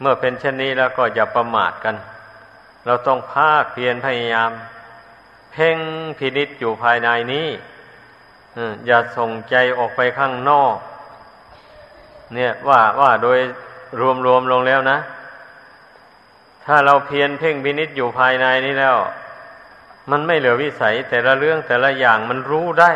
[0.00, 1.96] เมื่อเป็นเช่นนี้แล้วก็อย่าประมาทกัน
[2.86, 4.50] เราต้องภาคเพียรพยายาม
[5.52, 5.78] เพ่ง
[6.18, 7.48] พินิษอยู่ภายในนี้
[8.86, 10.76] อย่าส่งใจออกไปข้างนอก
[12.34, 13.38] เนี่ยว่าว่าโดย
[14.00, 14.98] รวมๆลงแล้วนะ
[16.64, 18.96] ถ้าเราเพียรเพ่งพินิษอยู่ภายในนี้แล้ว
[20.10, 22.92] มันไม่เหลือวิสัยแต่ละเรื่องแต่ละอย่างมันรู้ได้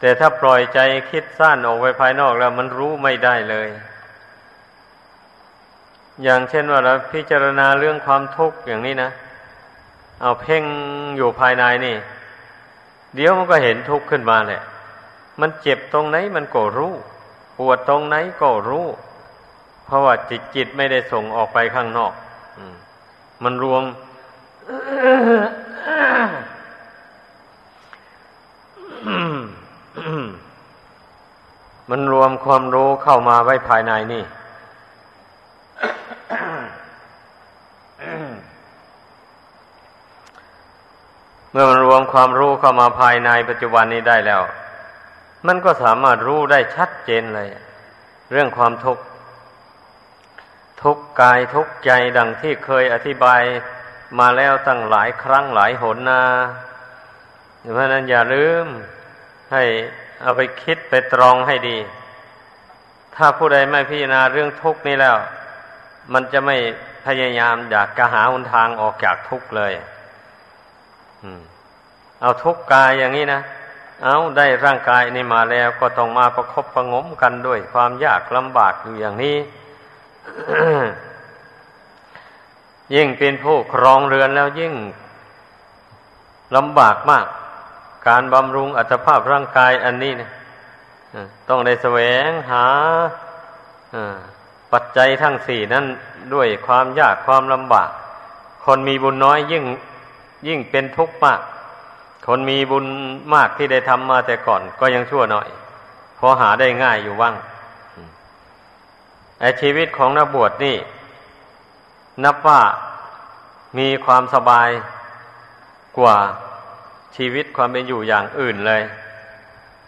[0.00, 0.78] แต่ถ้าปล่อยใจ
[1.10, 3.68] คิดสั้นออกไปภายนอกแล้วมันรู้ไม่ได้เลย
[6.22, 9.10] อย่างเช่นว่าเราพิจารณาเรื่องความทุกข์อย่างนี้นะ
[10.22, 10.64] เอาเพ่ง
[11.16, 11.96] อยู่ภายในนี่
[13.14, 14.62] เดี๋ยวมันก็เห็นทุกข์ขึ้นมาแหละ
[15.40, 16.92] มันเจ็บตรงไหนมันก็รู้
[17.58, 18.86] ปวดตรงไหนก็รู้
[19.84, 22.12] เพราะว่าจิตจิตไม่ได้ส่งออกไปข้างนอก
[23.44, 23.82] มันรวม
[31.90, 34.24] มันรวมความรู้เข้ามาไว้ภายในนี่
[41.50, 44.42] เมื่อมันรวมความรู้เข้ามาภายในปัจจุบันนี้ได้แล้ว
[45.46, 47.48] มันก็สามารถรู้ได้ชัดเจนเลย
[48.32, 49.02] เรื่องความทุกข์
[50.82, 53.40] ทุกกายทุกใจดังที่เคยอธิบาย
[54.18, 56.22] มาแล้วตั้งหลายครั้งหลายหนนา
[57.74, 58.66] เพราะนั้นอย่าลืม
[59.52, 59.62] ให้
[60.22, 61.78] เอาไปคิดไปตรองให้ดี
[63.16, 65.16] ถ้าผู้ใดไม่พิจารณาเรื่องทุกข์นี้แล้ว
[66.12, 66.56] มันจะไม่
[67.06, 69.72] พยายามอยากกระหาหนทางออกจากทุกข์เลย
[72.20, 73.40] เอาทุกข์กายอย่างนี้นะ
[74.02, 79.36] เอาได้ร่างกายนี้มาแล้วก็ต้องมาประคบประงมกันด้วยความยากลำบากอยู่อย่างนี้
[82.94, 84.74] ยิ่งเป็นผู้ครองเรือนแล้วยิ่ง
[86.56, 87.26] ลำบากมาก
[88.08, 90.30] การบำรุงอัตภาพร่างกายอันนี้เนี่ย
[91.48, 92.66] ต้องได้แสวงหา
[94.72, 95.84] ปัจจัยทั้งสี่นั้น
[96.34, 97.90] ด้วยความยากความลำบาก
[98.64, 99.64] คนมีบุญน้อยยิ่ง
[100.48, 101.40] ยิ่งเป็นทุกข์มาก
[102.26, 102.86] คนมีบุญ
[103.34, 105.48] มากที่ได้ทำมาแต่ก่อนก็ยังชั่วหน่อย
[106.18, 107.34] พอหาได้ง่ายอยู่ว่าง
[109.40, 110.76] ไอชีวิตของนักบวชนี่
[112.24, 112.62] นับว่า
[113.78, 114.68] มีความสบาย
[115.98, 116.18] กว่า
[117.16, 118.82] ชีวิตความเป็นอยู่อย่างอื่นเลย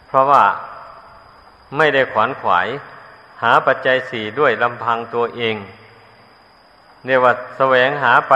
[0.07, 0.45] เพราะว่า
[1.77, 2.69] ไม่ได้ขวานขวาย
[3.43, 5.57] หาปัจจัยสี่ด้วยลำพังตัวเอง
[7.07, 8.35] เรียกว่าแสวงหาไป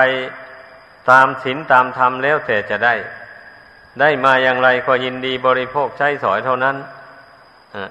[1.10, 2.94] ตามศีลตามธรรมแล้วแต่จะได้
[4.00, 6.76] ได้มาอย่างไรก็ยินดีบริโภคใช้สอยเท่านั้น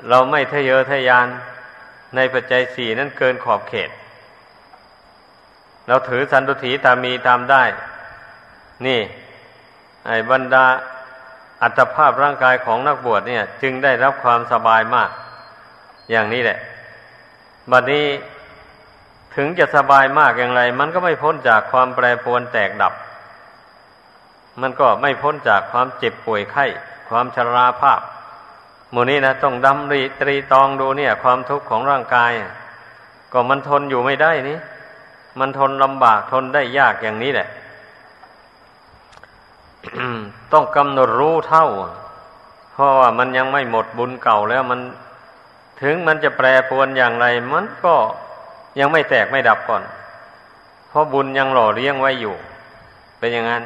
[0.09, 1.27] เราไม่ทะเยอทะยาน
[2.15, 3.89] ในปัจจัยสี่นั้นเกินขอบเขต
[5.91, 7.63] เราถือสันตุถีตามีตามได้
[8.85, 8.99] นี่
[10.07, 10.65] ไอ้บรรดา
[11.61, 15.09] อัตภาพร่างกายของนักบวชเนี่ย จึงได้รับความสบายมาก
[16.11, 16.59] อย่างนี้แหละ
[17.71, 18.05] บัดนี้
[19.35, 22.93] ถึงจะสบายมากอย่างไร มันก็ไม่พ้นจากความแปรปรวนแตกดับ
[24.61, 26.65] มันก็ไม่พ้นจากความเจ็บป่วยไข้
[27.09, 28.01] ความชราภาพ
[28.91, 32.31] หมู่นี้นะต้องดำรีตรีตองดูเนี่ย ความทุกข์ของร่างกาย
[33.33, 34.59] ก็มันทนอยู่ไม่ได้นี่
[35.39, 37.47] มันทนลำบากทนได้ยากอย่างนี้แหละ
[40.53, 41.67] ต้องกำหนดรู้เท่า
[42.71, 44.79] เพราะว่ามันยังไม่หมดบุญเก่าแล้วมัน
[45.81, 47.95] ถึงมันจะแปรปวนอย่างไร มันก็
[48.79, 49.83] ยังไม่แตกไม่ดับก่อน
[50.89, 52.35] เพราะบุญยังหล่อเลี้ยงไว้อยู่
[53.19, 53.63] เป็นอย่างนั้น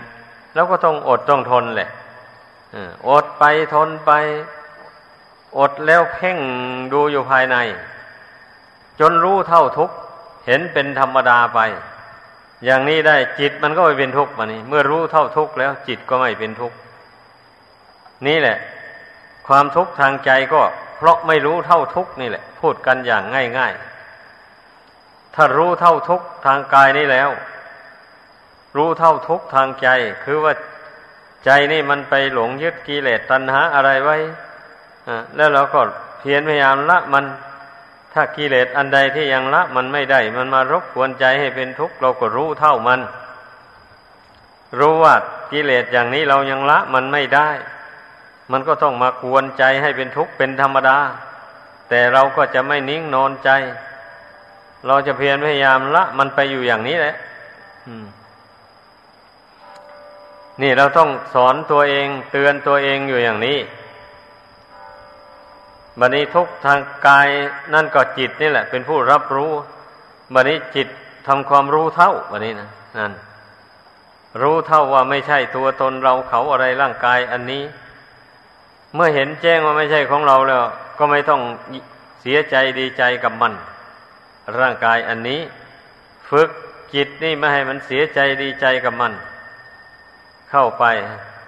[0.53, 1.89] แล้วก็ต้องอดต้องทนแหละ
[3.09, 4.11] อดไปทนไป
[5.57, 6.37] อดแล้วเพ่ง
[6.93, 7.55] ดูอยู่ภายใน
[8.99, 9.89] จนรู้เท่าทุก
[10.45, 11.59] เห็นเป็นธรรมดาไป
[12.65, 16.77] อย่างนี้ได้จิตมันก็ไม่เป็นทุกข์มานี่เมื่อรู้เท่าทุกข์แล้ว จิตก็ไม่เป็นทุกข์
[18.27, 18.57] นี่แหละ
[19.47, 20.61] ความทุกข์ทางใจก็
[20.97, 23.23] เพราะไม่รู้เท่าทุกข์นี่แหละ พูดกันอย่าง
[23.57, 23.73] ง่าย
[24.59, 27.29] ๆ ถ้ารู้เท่าทุกข์ทางกายนี่แล้ว
[28.77, 29.87] รู้เท่าทุกข์ทางใจ
[30.23, 30.53] คือว่า
[31.45, 34.17] ใจนี่มันไปหลงยึดกิเลสตัณหาอะไรไว้
[35.35, 35.81] แล้วเราก็
[36.19, 37.25] เพียรพยายามละมัน
[38.15, 42.99] ถ้ากิเลสอันใดที่ยังละมันไม่ได้ มันมารบกวนใจให้เป็นทุกข์เราก็รู้เท่ามัน
[44.79, 45.15] รู้ว่า
[45.51, 47.49] กิเลสอย่างนี้เรายังละมันไม่ได้
[48.51, 50.97] มันก็ต้องมากวนใจให้เป็นทุกข์เป็นธรรมดา
[51.89, 53.49] แต่เราก็จะไม่นิ่งนอนใจ
[54.87, 57.15] เราจะเพียรพยายามละ มันไปอยู่อย่างนี้แหละ
[60.61, 63.57] นี่เราต้องสอนตัวเองเตือนตัวเองอยู่อย่างนี้
[65.99, 67.27] บัดนี้ทุกทางกาย
[67.73, 69.51] นั่นก็จิตนี่แหละ เป็นผู้รับรู้
[70.33, 70.87] บัดนี้จิต
[71.27, 73.13] ทำความรู้เท่าบัดนี้นะนั่น
[74.41, 77.63] รู้เท่าว่าไม่ใช่ตัวตนเราเขาอะไรร่างกายอันนี้
[78.95, 80.63] เมื่อเห็นแจ้งว่าไม่ใช่ของเราแล้ว
[80.97, 81.41] ก็ไม่ต้อง
[82.21, 83.53] เสียใจดีใจกับมัน
[84.59, 85.39] ร่างกายอันนี้
[86.29, 86.49] ฝึก
[86.93, 89.13] จิตนี่ไม่ให้มันเสียใจดีใจกับมัน
[90.51, 90.83] เข้าไป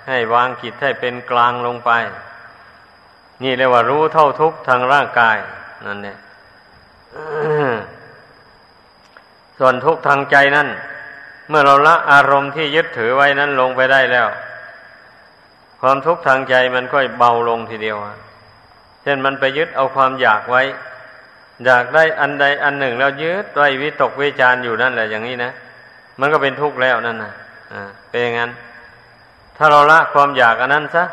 [0.08, 1.92] ให้วางจิตให้เป็นกลางลงไป
[3.44, 5.38] นี่เรียกว่ารู้เท่าทุกทางร่างกาย
[5.88, 6.18] นั่นเนี่ย
[9.60, 10.68] ส่วนทุกทางใจนั่น
[11.50, 14.28] เมื่อเราละอารมณ์ที่ยึดถือไว้นั้นลงไปได้แล้ว
[15.82, 17.98] ความทุกข์ทางใจมันก็เบาลงทีเดียว
[19.04, 20.64] เช่นมันไปยึดเอาความอยากไว้
[21.66, 25.52] อยากได้อันใดอันหนึ่งแล้วยึดไว้วิตกวิจารอยู่นั่นแหละอย่างนี้นะ
[26.20, 27.34] มันก็เป็นทุกข์แล้วนั่นนะ
[27.74, 28.52] อ่าเป็นอย่างนั้น
[29.58, 31.04] ถ้าเราละความอยากอันนั้นซะ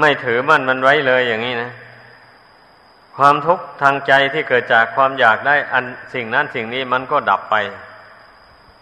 [0.00, 1.70] ไม่ถือมั่นมันไว้เลยอย่างนี้นะ
[3.16, 7.56] ความทุกข์ทางใจที่เกิดจากความอยากได้อันสิ่งนั้นสิ่งนี้มันก็ดับไป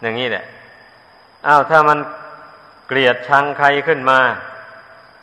[0.01, 0.45] อย่างนี้แหละ
[1.47, 1.99] อ้าวถ้ามัน
[2.87, 4.19] เกลียดชังใครขึ้นมา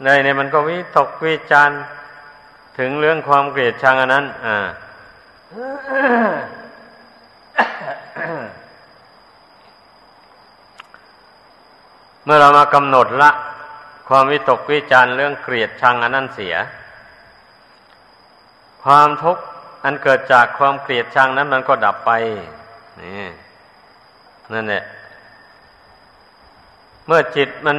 [0.05, 1.70] ในเนี่ยมันก็วิตกวิจาร
[2.78, 4.57] ถึงเรื่องความเกลียดชังอันนั้น อ่า
[12.24, 13.31] เมื่อเรามากำหนดละ
[14.14, 16.55] ความวิตกวิจารเรื่องเกลียดชังอันนั้นเสีย
[18.85, 19.42] ความทุกข์
[19.85, 22.11] อันเกิดจากความเกลียดชังนั้นมันก็ดับไป
[23.03, 23.27] นี่
[24.53, 24.85] นั่นแหละ
[27.07, 27.79] เมื่อจิตมัน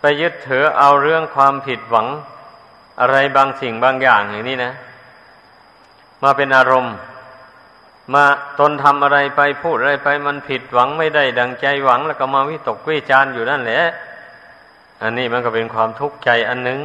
[0.00, 2.06] ไปยึดถือเอาเรื่องความผิดหวัง
[3.00, 4.72] อะไรบางสิ่งบางอย่างอย่างนี้นะ
[6.22, 6.94] มาเป็นอารมณ์
[8.14, 8.24] มา
[8.58, 13.82] ตนทำอะไรไปพูดอะไรไปมันผิดหวังไม่ได้ดังใจหวัง แล้วก็มาวิตกวิจารอยู่นั่นแหละ
[15.02, 16.80] อันนี้มันก็เป็นความทุกข์ใจอันหนึ่ง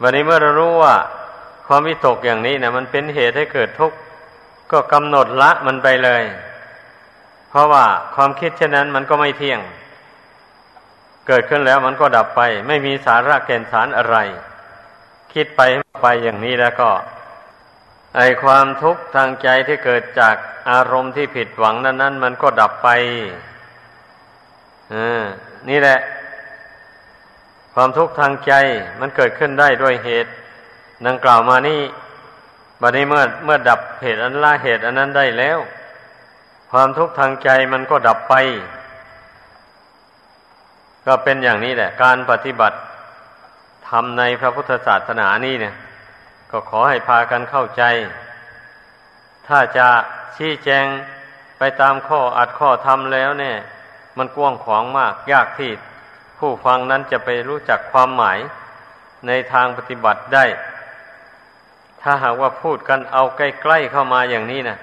[0.00, 0.96] วันนี้เมื่อเรารู้ว่า
[1.66, 3.96] ความวิตกอย่างนี้นะมันเป็นเหตุให้เกิดทุกข์
[4.72, 6.22] ก็กำหนดละมันไปเลย
[7.50, 7.84] เพราะว่า
[8.14, 9.60] ความคิดเช่นนั้นมันก็ไม่เที่ยง
[11.26, 14.16] เกิดขึ้นแล้วมันก็ดับไป ไม่มีสาระแก่นสารอะไร
[15.32, 15.60] คิดไป
[16.02, 16.90] ไปอย่างนี้แล้วก็
[18.16, 20.36] ไอความทุกข์ทางใจที่เกิดจาก
[20.70, 22.88] อารมณ์ที่ผิดหวังนั้นนั้นมันก็ดับไป
[24.92, 24.96] อ
[25.68, 25.98] นี่แหละ
[27.74, 28.52] ความทุกข์ทางใจ
[29.00, 30.30] มันเกิดขึ้นได้ด้วยเหตุ
[31.06, 31.80] ดังกล่าวมานี่
[32.80, 35.58] บัดนี้เมื่อเมื่อดับเหตุอันละเหตุอันนั้นได้แล้ว
[36.72, 38.34] ความทุกข์ทางใจมันก็ดับไป
[41.06, 42.76] ก็เป็นอย่างนี้แหละ การปฏิบัติ
[43.88, 45.74] ทำในพระพุทธศาสนานี่เนี่ย
[46.50, 47.82] ก็ขอให้พากันเข้าใจ
[49.46, 49.88] ถ้าจะ
[50.36, 50.86] ชี้แจง
[51.58, 53.56] ไปตามข้ออัดข้อทำแล้วเนี่ย
[54.18, 55.70] มันกว้างขวางมากยากที่
[56.40, 58.38] ผู้ฟังนั้นจะไปรู้จักความหมาย
[59.26, 60.44] ในทางปฏิบัติได้
[62.02, 64.78] ถ้าหากว่าพูดกันเอาใกล้ๆเข้ามาอย่างนี้นะ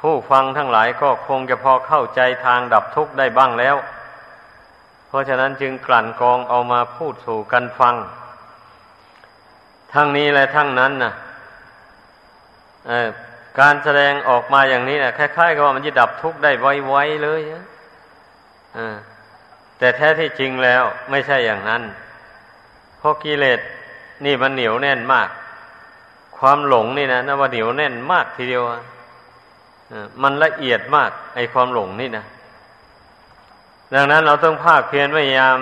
[0.00, 3.76] ผู้ฟังทั้งหลายก็คงจะพอเข้าใจทางดับทุกข์ได้บ้างแล้ว
[5.08, 7.94] เพราะฉะนั้นจึงกลั่นกรองเอามาพูดสู่กันฟัง
[9.92, 11.12] ทั้งนี้และทั้งนั้นนะ
[13.60, 17.62] การแสดงออกมาอย่างนี้นะคล้ายๆกับว่ามันจะดับทุกข์ได้ไวๆเลยอะ
[19.78, 21.82] แต่แท้ที่จริงแล้วไม่ใช่อย่างนั้น
[22.98, 23.60] เพราะกิเลส
[24.24, 25.28] นี่มันเหนียวแน่นมาก
[26.38, 28.62] ความหลงนี่นะนว่าเหนียวแน่นมากทีเดียว
[30.22, 32.24] มันละเอียดมาก ไอความหลงนี่นะ
[33.94, 35.58] ดังนั้นเราต้องภาคเพียรพยายาม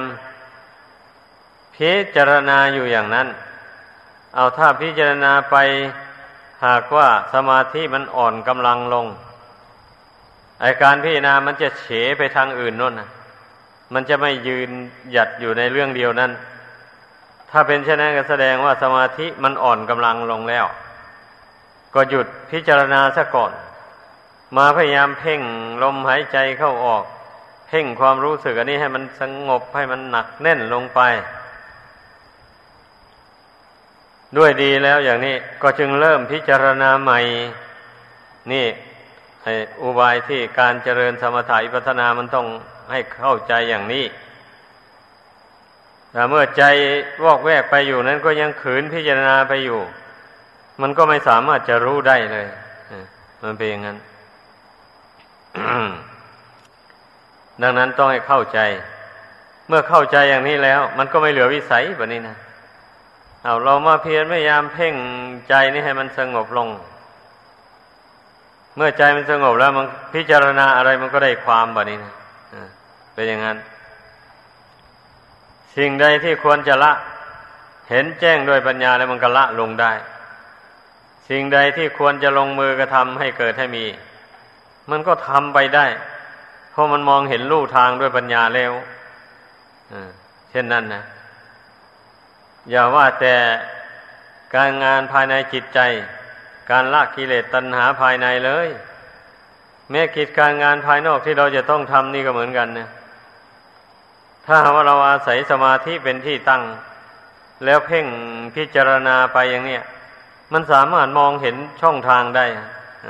[1.74, 3.28] พิจารณาอยู่อย่างนั้น
[4.34, 5.56] เอาถ้าพิจารณาไป
[6.64, 9.06] หากว่าสมาธิมันอ่อนกำลังลง
[10.62, 11.86] อาการพิจารณามันจะเฉ
[12.18, 13.08] ไปทางอื่นนู่นนะ
[13.94, 14.70] มันจะไม่ยืน
[15.12, 16.32] หยัดอยู่ในเรื่องเดียวนั้น
[17.50, 20.66] ถ้าเป็นเช่นนั้นก็แสดงว่าสมาธิมันอ่อนกำลังลงแล้ว
[21.94, 23.52] ก็หยุดพิจารณาซะก่อน
[24.56, 25.40] มาพยายามเพ่ง
[25.82, 27.04] ลมหายใจเข้าออก
[27.68, 31.00] เพ่งความรู้สึกอันนี้ให้มันสงบให้มันหนักแน่นลงไป
[34.36, 37.20] ด้วยดีแล้วอย่างนี้ก็จึงเริ่มพิจารณาใหม่
[38.52, 38.66] นี่
[39.82, 42.46] อุบายที่การเจริญสมถะอิปัฒนามันต้อง
[42.92, 44.04] ให้เข้าใจอย่างนี้
[46.12, 46.62] แต่เมื่อใจ
[47.24, 49.80] วอกแวกไปอยู่นั้นก็ยังขืนพิจารณาไปอยู่
[50.82, 52.46] มันก็ไม่สามารถจะรู้ได้เลย
[53.42, 53.96] มันเป็นอย่างนั้น
[57.62, 58.58] ดังนั้นต้องให้เข้าใจ
[59.68, 62.36] เมื่อเข้าใจอย่างนี้แล้ว มันก็ไม่เหลือวิสัยแบบนี้นะ
[63.42, 64.94] เอาเรามาเพียรพยายามเพ่ง
[65.48, 66.68] ใจนี่ให้มันสงบลง
[68.76, 72.12] เมื่อใจมันสงบแล้วมันพิจารณาอะไรมันก็ได้ความแบบนี้นะ
[73.14, 73.58] เป็นอย่างนั้น
[75.76, 76.92] สิ่งใดที่ควรจะละ
[77.90, 79.92] เห็นแจ้งด้วยปัญญาแล้วมันก็ละลงได้
[81.28, 83.86] สิ่งใดที่ควรจะลงมือกระทำให้เกิดให้มี
[84.90, 85.86] มันก็ทำไปได้
[86.70, 88.72] เพราะมันมองเห็นลู่ทางด้วยปัญญาแล้ว
[90.50, 91.02] เช่นนั้นนะ
[92.70, 93.34] อย่าว่าแต่
[94.54, 95.80] การงานภายในจิตใจ
[96.70, 98.68] การละกิเลสตัณหาภายในเลย
[99.90, 102.88] แม้กิจการงานภายนอกที่เราจะต้องทำนี่ก็เหมือนกันนะ
[104.46, 106.62] ถ้าว่าเราอาศัยสมาธิเป็นที่ตั้ง
[107.64, 108.06] แล้วเพ่ง
[108.56, 109.82] พิจารณาไปอย่างเนี้ย
[110.52, 112.46] มันสามารถมองเห็นช่องทางได้
[113.06, 113.08] อ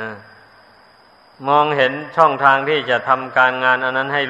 [1.48, 4.22] มองเห็นช่องทางที่จะทำการงานอันนั้นให้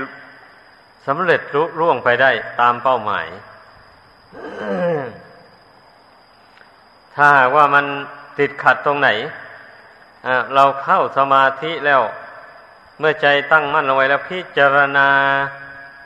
[1.07, 2.31] สำเร็จรุร่วงไปได้
[2.61, 3.27] ตามเป้าหมาย
[7.17, 7.87] ถ้าว่ามัน
[8.39, 9.09] ติดขัดตรงไหน
[10.55, 12.03] เราเข้าสมาธิแล้ว
[12.99, 15.09] เมื่อใจตั้งมั่นลงไว้แล้วพิจารณา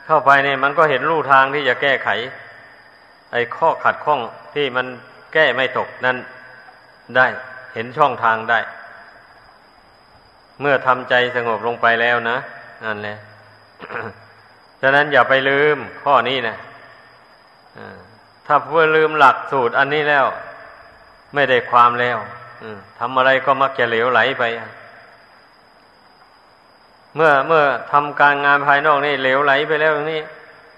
[0.07, 2.09] เข้าไปเนี่ยมันก็เห็นรูทางที่จะแก้ไข
[3.31, 4.21] ไอ้ข้อขัดข้อง
[4.53, 4.85] ที่มัน
[5.33, 6.17] แก้ไม่ตกนั้น
[7.15, 7.27] ได้
[7.73, 8.59] เห็นช่องทางได้
[10.61, 12.37] เมื่อทำใจสงบลงไปแล้วนะ
[12.85, 13.17] นั่นแหละ
[14.81, 16.55] ฉะนั้นอย่าไปลืมข้อนี้นะ
[18.47, 20.25] ถ้าเพื่อลืมหลักสูตรอันนี้แล้ว
[21.33, 22.17] ไม่ได้ความแล้ว
[22.99, 24.43] ทำอะไรก็มักจะเหลวไหลไป
[27.17, 30.21] เมื่อเมื่อทำการงานภายนอกนี่เหลวไหลไปแล้วนี่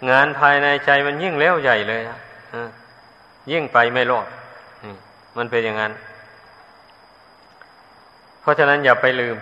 [0.09, 2.01] งานภายในใจมันยิ่งเล้วใหญ่เลย
[3.51, 4.27] ยิ่งไปไม่รอด
[5.37, 5.93] มันเป็นอย่างนั้น
[8.41, 9.37] เพราะฉะนั้นอย่าไปลืม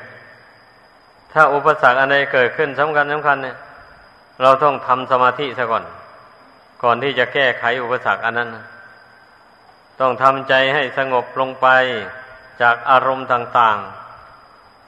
[1.33, 3.57] ถ้าอุปสรรคอะไรเกิดขึ้นสำคัญสำคัญเนี่ย
[4.41, 5.83] เราต้องทำสมาธิซะก่อน
[6.83, 8.49] ก่อนที่จะแก้ไขอุปสรรคอันนั้น
[9.99, 11.67] ต้องทำใจให้สงบลงไป
[12.61, 14.06] จากอารมณ์ต่าง ๆ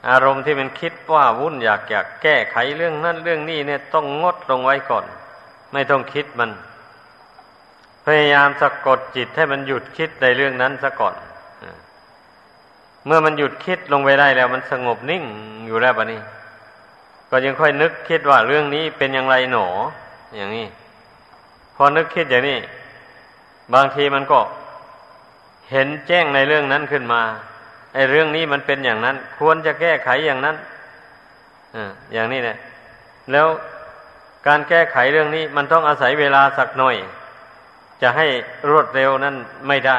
[0.08, 5.04] อารมณ์ที่มันคิดว่าวุ่นอยากอยากแก้ไขเรื่องนั้นเรื่องนี้เนี่ยต้องงดลงไว้ก่อน
[5.72, 6.50] ไม่ต้องคิดมัน
[8.04, 11.14] พยายามสะกดจิตให้มันหยุดคิดในเรื่องนั้นซะก่อน
[13.06, 15.24] เมื่อมันหยุดคิดลงไปได้แล้ว มันสงบนิ่ง
[15.66, 16.20] อยู่แล้วบะนี้
[17.30, 19.66] ก็ยังค่อยนึกคิดว่าเรื่องนี้เป็นอย่างไรหนอ
[20.36, 20.66] อย่างนี้
[21.76, 22.58] พอนึกคิดอย่างนี้
[23.74, 24.40] บางทีมันก็
[25.70, 27.22] เห็นแจ้งในเรื่องนั้นขึ้นมา
[27.94, 30.56] ไอ้เรื่องนี้มันเป็นอย่างนั้น ควรจะแก้ไขอย่างนั้น
[31.76, 31.78] อ
[32.12, 32.58] อย่างนี้เนี่ย
[33.32, 33.46] แล้ว
[34.46, 36.96] การแก้ไขเรื่องนี้ มันต้องอาศัยเวลาสักหน่อย
[38.02, 38.26] จะให้
[38.70, 39.34] รวดเร็วนั้น
[39.68, 39.98] ไม่ได้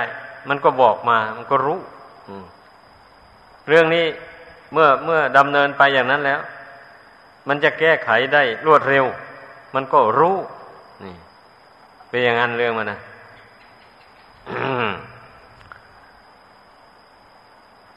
[0.50, 1.80] มันก็บอกมา มันก็รู้
[3.68, 4.06] เรื่องนี้
[4.74, 6.40] เมื่อเมื่อดำเนินไปอย่างนั้นแล้ว
[7.48, 9.06] มันจะแก้ไขได้รวดเร็ว
[9.76, 10.38] มันก็รู้
[11.06, 11.16] นี่
[12.10, 13.00] เป็นอย่างนั้นเรื่องมันนะ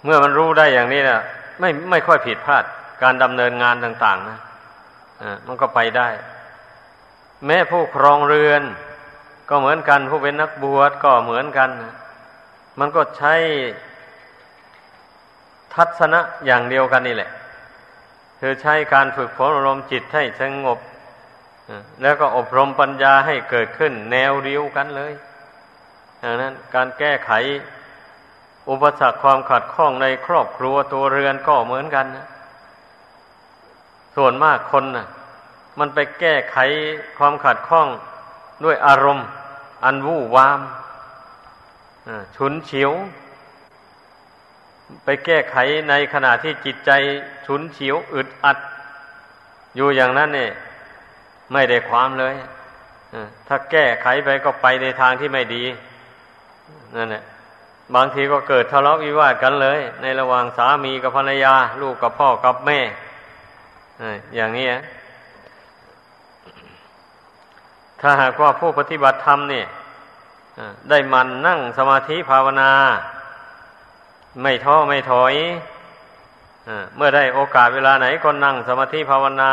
[0.05, 1.21] เมื่อมันรู้ได้อย่างนี้นะ
[1.61, 2.65] ไม่ไม่ค่อยผิดพลาด
[3.03, 4.39] การดำเนินงานต่าง ๆ นะ
[5.23, 6.09] อ่ามันก็ไปได้
[7.47, 8.63] แม้ผู้ครองเรือน
[9.49, 11.71] ก็เหมือนกันผู้เป็นนักบวชก็เหมือนกัน
[12.81, 13.35] มันก็ใช้
[15.75, 17.31] ทัศนะอย่างเดียวกันนี่แหละ
[18.41, 20.79] คือใช้การฝึกฝนอารมณ์จิตให้สงบ
[22.03, 25.13] แล้วก็อบรมปัญญาให้เกิดขึ้น แนวเดียวกันเลย
[26.23, 27.31] ดังนั้นการแก้ไข
[28.71, 32.27] อุปสรรคความขัดข้องในครอบครัวตัวเรือนก็เหมือนกันนะ
[34.17, 35.07] ส่วนมากคนนะ่ะ
[35.79, 36.57] มันไปแก้ไข
[37.19, 37.89] ความขัดข้อง
[38.65, 39.27] ด้วยอารมณ์
[39.85, 40.61] อันวู่วาม
[42.37, 42.93] ฉุนเฉียว
[45.05, 45.57] ไปแก้ไข
[45.89, 46.91] ในขณะที่จิตใจ
[47.47, 48.59] ฉุนเฉียวอึดอัด
[49.77, 50.51] อยู่อย่างนั้นเนี่ย
[51.53, 52.35] ไม่ได้ความเลย
[53.49, 55.65] ถ้าแก้ไขไปก็ไปในทางที่ไม่ดี
[56.97, 57.25] นั่นแหละ
[57.95, 62.80] บางทีก็เกิดทะเลาะวิวาทกันเลย ในระหว่างสามีกับภรรยา ลูกกับพ่อกับแม่
[64.35, 64.68] อย่างนี้
[68.01, 69.66] ถ้าหากว่าผู้ปฏิบัติธรรมเนี่ย
[70.91, 72.72] ได้มันนั่งสมาธิภาวนา
[74.43, 75.35] ไม่ท้อไม่ถอย
[76.97, 79.53] เมื่อได้โอกาสเวลาไหนก็นั่งสมาธิภาวนา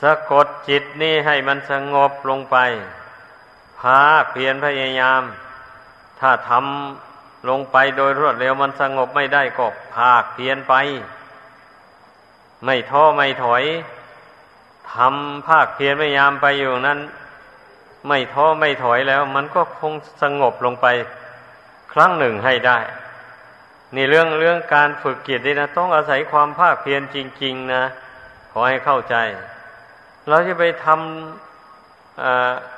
[0.00, 2.56] สะกดจิตนี่ให้มันสงบลงไป
[3.78, 5.22] พาเพียรพยายาม
[6.20, 9.66] ถ้าทำลงไปโดยรวดเร็วมันสงบไม่ได้ก็
[9.96, 10.74] ภาคเพียนไป
[12.64, 13.64] ไม่ท้อไม่ถอย
[14.92, 17.00] ทำภาคเพียนพยายามไปอยู่นั้น
[18.08, 19.92] ไม่ท้อไม่ถอยแล้ว มันก็คง
[20.22, 20.86] สงบลงไป
[21.92, 22.78] ครั้งหนึ่งให้ได้
[23.94, 27.84] นี่เรื่องเรื่องการฝึกจิตนี่นะต้องอาศัยความภาคเพียรจริง ๆ นะ
[28.52, 29.16] ขอให้เข้าใจ
[30.28, 32.77] เราจะไปทำ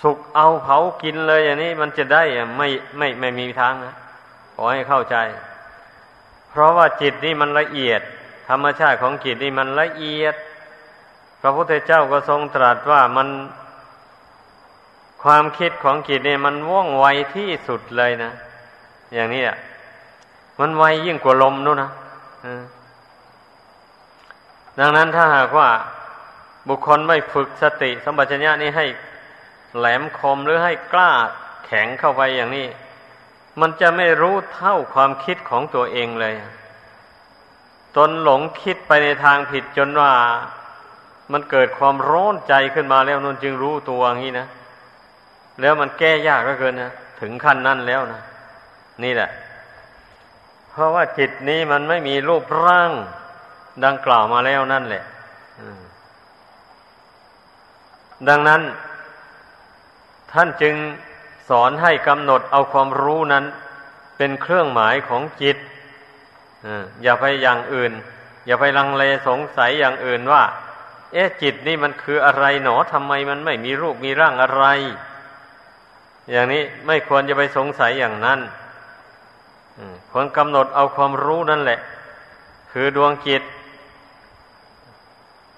[0.00, 2.22] สุกเอาเผากินเลยอย่างนี้มันจะได้
[2.56, 2.68] ไม่
[2.98, 3.94] ไม่ไม่มีทางนะ
[4.54, 5.16] ขอให้เข้าใจ
[6.50, 8.00] เพราะว่าจิตนี่มันละเอียด
[8.48, 10.34] ธรรมชาติของจิตนี่มันละเอียด
[11.40, 13.28] พระพุทธเจ้าก็ทรงตรัสว่ามัน
[15.22, 18.32] ความคิดของจิตเนี่ยมันว่องไวที่สุดเลยนะ
[19.14, 19.56] อย่างนี้อะ
[20.60, 21.90] มันไวยิ่งกว่าลมนู่นนะ
[24.78, 25.68] ดังนั้นถ้าหากว่า
[26.68, 28.86] บุคคลไม่ฝึกสติสัมปชัญญะนี้ให้
[29.76, 31.12] แหลมคมหรือให้กล้า
[31.66, 32.66] แข็งเข้าไปอย่างนี้
[33.60, 36.34] มันจะไม่รู้เท่าความคิดของตัวเองเลย
[37.96, 40.12] ตนหลงคิดไปในทางผิดจนว่า
[41.32, 44.46] มันเกิดความร้อนใจขึ้นมาแล้วนนจึงรู้ตัวอย่างนี้นะ
[45.60, 48.20] แล้วมันแก้ยากเหลือเกินนะ ถึงขั้นนั้นแล้วนะ
[49.04, 49.30] นี่แหละ
[50.70, 52.90] เพราะว่าจิตนี้มันไม่มีรูปร่าง
[53.84, 55.04] ดังกล่าวมาแล้วนั่นแหละ
[58.28, 58.60] ดังนั้น
[60.32, 60.74] ท่านจึง
[61.48, 63.44] สอนให้กำหนดเอาความรู้นั้น
[64.16, 65.56] เป็นเครื่องหมายของจิต
[67.02, 67.92] อย่าไปอย่างอื่น
[68.46, 70.42] อย่าไปลังเลสงสัยอย่างอื่นว่า
[71.12, 74.64] เอ๊ะจิตนี่มันคืออะไรหนอทำไมมันไม่มีรูปมีร่างอะไร
[76.30, 78.40] อย่างนี้ไม่ควรจะไปสงสัยอย่างนั้น
[80.10, 81.80] ควรกำหนดเอาความรู้นั่นแหละ
[82.72, 83.42] คือดวงจิต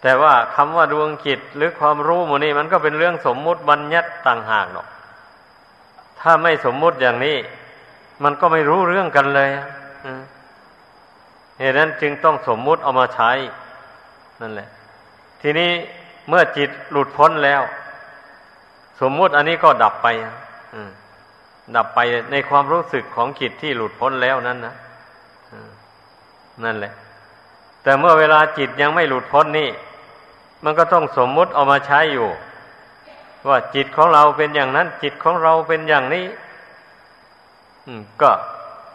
[0.02, 4.86] แต่ว่าคำว่าดวงจิตหรือความรู้มูนี่มันก็เป็นเรื่องสมมุติบัญญัติต่างหากหรอก
[6.20, 7.36] ถ้าไม่สมมุติอย่างนี้
[8.22, 9.50] มันก็ไม่รู้เรื่องกันเลย
[11.58, 13.30] เหตุนั้นจึงต้องสมมุติเอามาใช้
[14.40, 14.68] นั่นแหละ
[15.42, 15.70] ทีนี้
[16.28, 17.62] เมื่อจิตหลุดพ้นแล้ว
[19.00, 20.08] สมมุติอันนี้ก็ดับไป
[21.76, 21.98] ดับไป
[22.32, 24.74] ในความรู้สึกของจิตที่หลุดพ้นแล้วนั้นนะ
[26.64, 26.92] นั่นแหละ
[27.82, 29.68] แต่เมื่อเวลาจิตยังไม่หลุดพ้นนี่
[30.64, 32.28] มันก็ต้องสมมุติเอามาใช้อยู่
[33.48, 36.26] ว่าจิตของเราเป็นอย่างนั้น จิตของเราเป็นอย่างนี้
[38.22, 38.30] ก็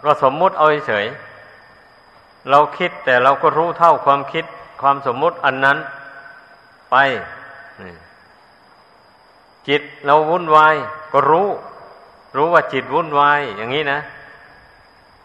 [0.04, 1.06] ก็สมมุติเอาเฉย
[2.50, 4.46] เราคิดแต่เราก็รู้เท่าความคิด
[4.82, 5.78] ความสมมุติอันนั้น
[6.92, 6.96] ไป
[9.68, 10.76] จิตเราวุ่นวาย
[11.12, 11.48] ก็รู้
[12.36, 14.00] รู้ว่าจิตวุ่นวายอย่างนี้นะ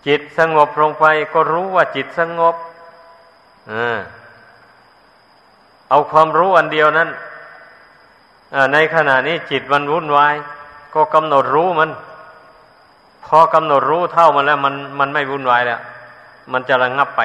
[0.06, 2.54] จิตสงบลงไป ก็รู้ว่าจิตสงบ
[5.92, 7.08] เอาความรู้อันเดียวนั้น
[8.72, 10.34] ในขณะนี้จิตมันวุ่นวาย
[10.94, 11.90] ก็กำหนดรู้มัน
[13.26, 15.80] พอกำหนดรู้เท่ามันแล้ว มันมันไม่วุ่นวายแล้ว
[16.52, 17.22] มันจะระงงับไป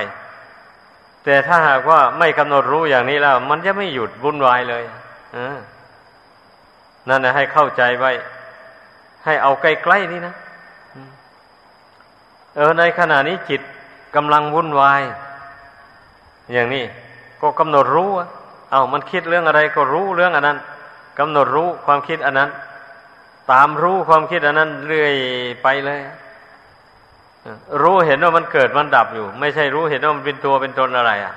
[1.24, 4.84] แต่ถ้าหากว่าไม่กำหนดรู้อย่างนี้แล้ว มันจะไม่หยุดวุ่นวายเลย
[7.09, 8.11] นั่นนะให้เข้าใจไว้
[9.26, 10.34] ให้เอาใกล้ๆนี่นะ
[12.55, 13.61] เออในขณะนี้จิต
[14.15, 15.01] กำลังวุ่นวาย
[16.53, 16.84] อย่างนี้
[17.41, 18.11] ก็กำหนดรู้
[18.72, 20.57] เอามันคิดเรื่องอะไรก็รู้เรื่องอันนั้น
[21.20, 22.49] กำหนดรู้ความคิดอันนั้น
[23.51, 25.13] ตามรู้ความคิดอันนั้นเรื่อย
[25.63, 26.01] ไปเลย
[27.82, 31.34] รู้เห็นว่ามันเกิดมันดับอยู่ ไม่ใช่รู้เห็นว่ามันเป็นตัวเป็นตนอะไร อะ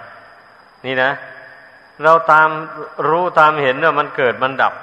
[0.87, 1.11] นี่นะ
[2.03, 2.49] เราตาม
[3.09, 4.75] รู้ตามเห็นว่ามันเกิดมันดับ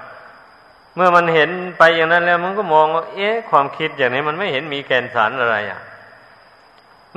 [0.95, 5.81] เมื่อมันเห็นไปอย่างนั้นแล้วมันก็มองว่าเอ๊ะ ความคิดอย่างนี้มันไม่เห็นมีแกนสารอะไรอะ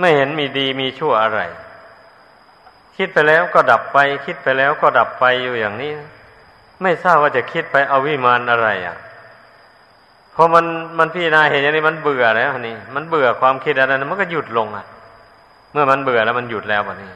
[0.01, 1.41] ไม่เห็นมีดีมีชั่วอะไร
[3.03, 5.93] คิดไปแล้วก็ดับไป คิดไปแล้วก็ดับไปอยู่อย่างนี้
[6.83, 8.97] ไม่ทราบว่าจะคิดไปเอาวิมานอะไรอะ
[10.35, 10.65] พอมัน
[10.99, 14.87] มันพี่นาเห็นอย่างนี้มันเบื่อแล้วนี่มันเบื่อความคิดอะไรนั้นมันก็หยุดลงอะ
[15.73, 17.13] เมื่อมันเบื่อแล้วมันหยุดแล้ววันนี้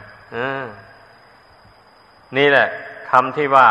[2.36, 2.68] นี่แหละ
[3.10, 3.68] คำที่ว่า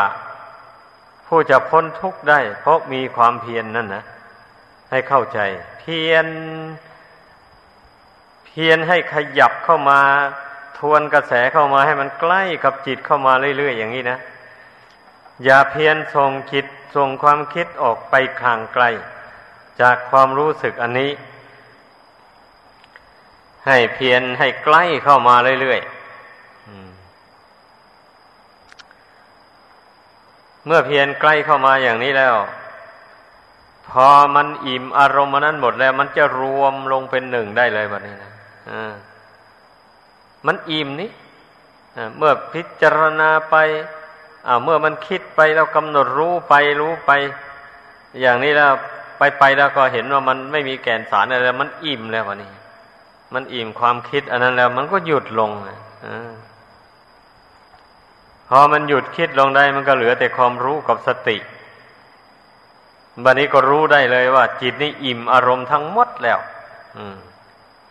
[1.26, 4.04] ผู้จะพ้นทุกข์ได้ เพราะมีความเพียรนนั่นนะ
[4.90, 5.38] ให้เข้าใจ
[5.80, 6.26] เพียร
[8.46, 10.00] เพียรให้ขยับเข้ามา
[10.78, 14.18] ทวนกระแสเข้ามาให้มันใกล้กับจิตเข้ามาเรื่อยๆอย่างนี้นะ
[15.44, 16.66] อย่าเพียรส่งจิต
[16.96, 18.84] ส่งความคิดออกไปข่างไกล
[19.80, 21.10] จากความรู้สึกอันนี้
[23.66, 25.94] ให้เพียรให้ใกล้เข้ามาเรื่อยๆ
[30.66, 32.34] เมื่อเพียรใกล้เข้ามาอย่างนี้แล้ว
[33.90, 38.30] พอมันอิ่มอารมณ์นั้นหมดแล้ว มันจะรวมลงเป็นหนึ่งได้เลยแบบนี้นะ
[38.70, 38.92] อ่า
[40.46, 41.10] มันอิ่มนี้
[42.16, 43.56] เมื่อพิจารณาไป
[44.64, 47.10] เมื่อมันคิดไปแล้วกำหนดรู้ไปรู้ไป
[48.20, 48.72] อย่างนี้แล้ว
[49.18, 52.52] ไปไปแล้วก็เห็นว่ามันไม่มีแก่นสารอะไรมันอิ่มแล้ววะนี่
[53.34, 55.50] มันอิ่มความคิดอันนั้นแล้ว มันก็หยุดลง
[56.06, 56.08] อ
[58.48, 61.36] พอมันหยุดคิดลงได้มันก็เหลือแต่ความรู้กับสติ
[63.24, 66.38] บัดนี้ก็รู้ได้เลยว่า จิตนี่อิ่มอารมณ์ทั้งหมดแล้ว
[66.96, 67.16] อืม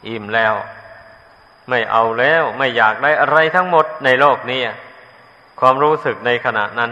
[0.07, 0.53] อิ่มแล้ว
[1.69, 4.61] ไม่เอาแล้วไม่อยากได้อะไรทั้งหมดในโลกนี้
[5.59, 6.91] ความรู้สึกในขณะนั้น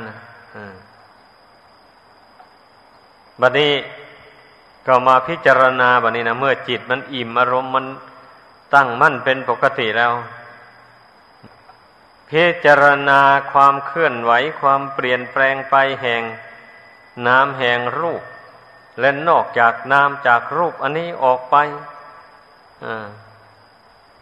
[3.41, 3.73] บัดนี้
[4.87, 7.85] ก็มาพิจารณาแบบนี้นะเมื่อจิตมันอิ่มอารมณ์มัน
[8.75, 10.13] ตั้งมั่นเป็นปกติแล้ว
[12.29, 16.21] พิจารณาความเคลื่อนไหวความเปลี่ยนแปลงไปแห่ง
[17.27, 18.21] น้ำแห่งรูป
[18.99, 21.55] และนอกจากน้ำจากรูปอันนี้ออกไป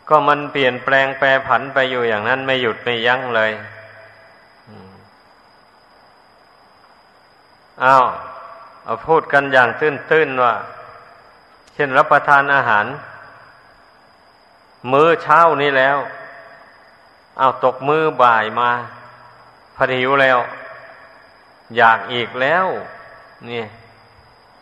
[0.09, 3.51] ก็มันเปลี่ยนแปลงแปรผันไปอยู่อย่างนั้นไม่หยุดไม่ยั้งเลย
[7.83, 8.05] อ้าว
[8.83, 10.53] เอาพูดกันอย่างตื้นๆว่า
[11.73, 12.85] เช่นรับประทานอาหาร
[14.91, 15.97] มื้อเช้านี้แล้ว
[17.39, 18.69] เอาตกมื้อบ่ายมา
[19.75, 20.37] พอหิวแล้ว
[21.77, 22.65] อยากอีกแล้ว
[23.49, 23.63] นี่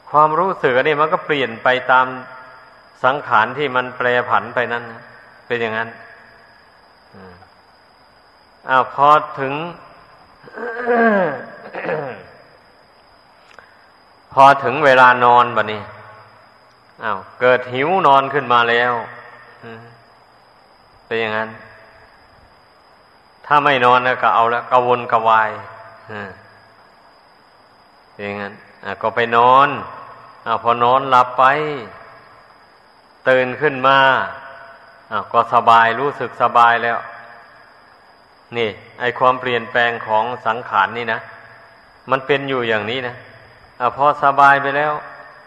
[0.09, 2.07] ความรู้สึกนี่มันก็เปลี่ยนไปตาม
[3.03, 5.01] สังขารที่มันแปรผันไปนั้นนะ
[5.47, 5.89] เป็นอย่างนั้น
[8.69, 9.53] อ้าวพอถึง
[14.33, 15.81] พอถึงเวลานอนบะนี้
[17.03, 18.93] อ้าวเกิดหิวนอนขึ้นมาแล้ว
[21.05, 21.49] เป็นอย่างนั้น
[23.45, 25.49] ถ้าไม่นอนก็เอาแล้วกวนกวาย
[28.19, 28.53] อย่างนั้น
[29.01, 29.69] ก็ไปนอน
[30.45, 31.43] อพอนอนหลับไป
[33.29, 33.97] ตื่นขึ้นมา
[35.31, 36.97] ก็สบายรู้สึกสบายแล้ว
[38.57, 41.19] นี่ ไอความเปลี่ยนแปลงของสังขารนนี่นะ
[42.11, 43.15] มันเป็นอยู่อย่างนี้นะ
[43.79, 44.93] อพอสบายไปแล้ว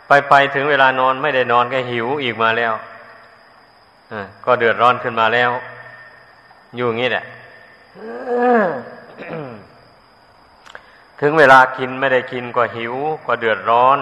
[0.08, 2.72] ไปไปถึงเวลานอนไม่ได้นอนก็หิวอีกมาแล้ว
[4.44, 5.50] ก็เดือดร้อนขึ้นมาแล้ว
[6.76, 7.24] อยู่งี้แหละ
[11.20, 12.94] ถึงเวลากินไม่ได้กินก็หิว
[13.26, 13.98] ก็เดือดร้อน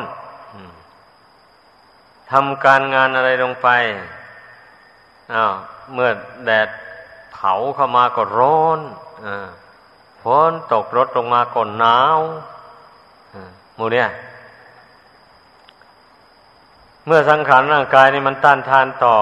[2.31, 3.69] ทำการงานอะไรลงไป
[5.35, 5.55] อ้าว
[5.93, 6.11] เมื่อ
[6.45, 6.69] แดด
[7.33, 8.81] เผาเข้ามาก็ร้อน
[9.27, 9.29] อ
[10.23, 12.19] ฝนตกรถลงมาก็หนาว
[13.79, 14.09] มูเนี่ย
[17.07, 19.17] เมื่อสังขารร่างกายนี่มันต้านทานต่อ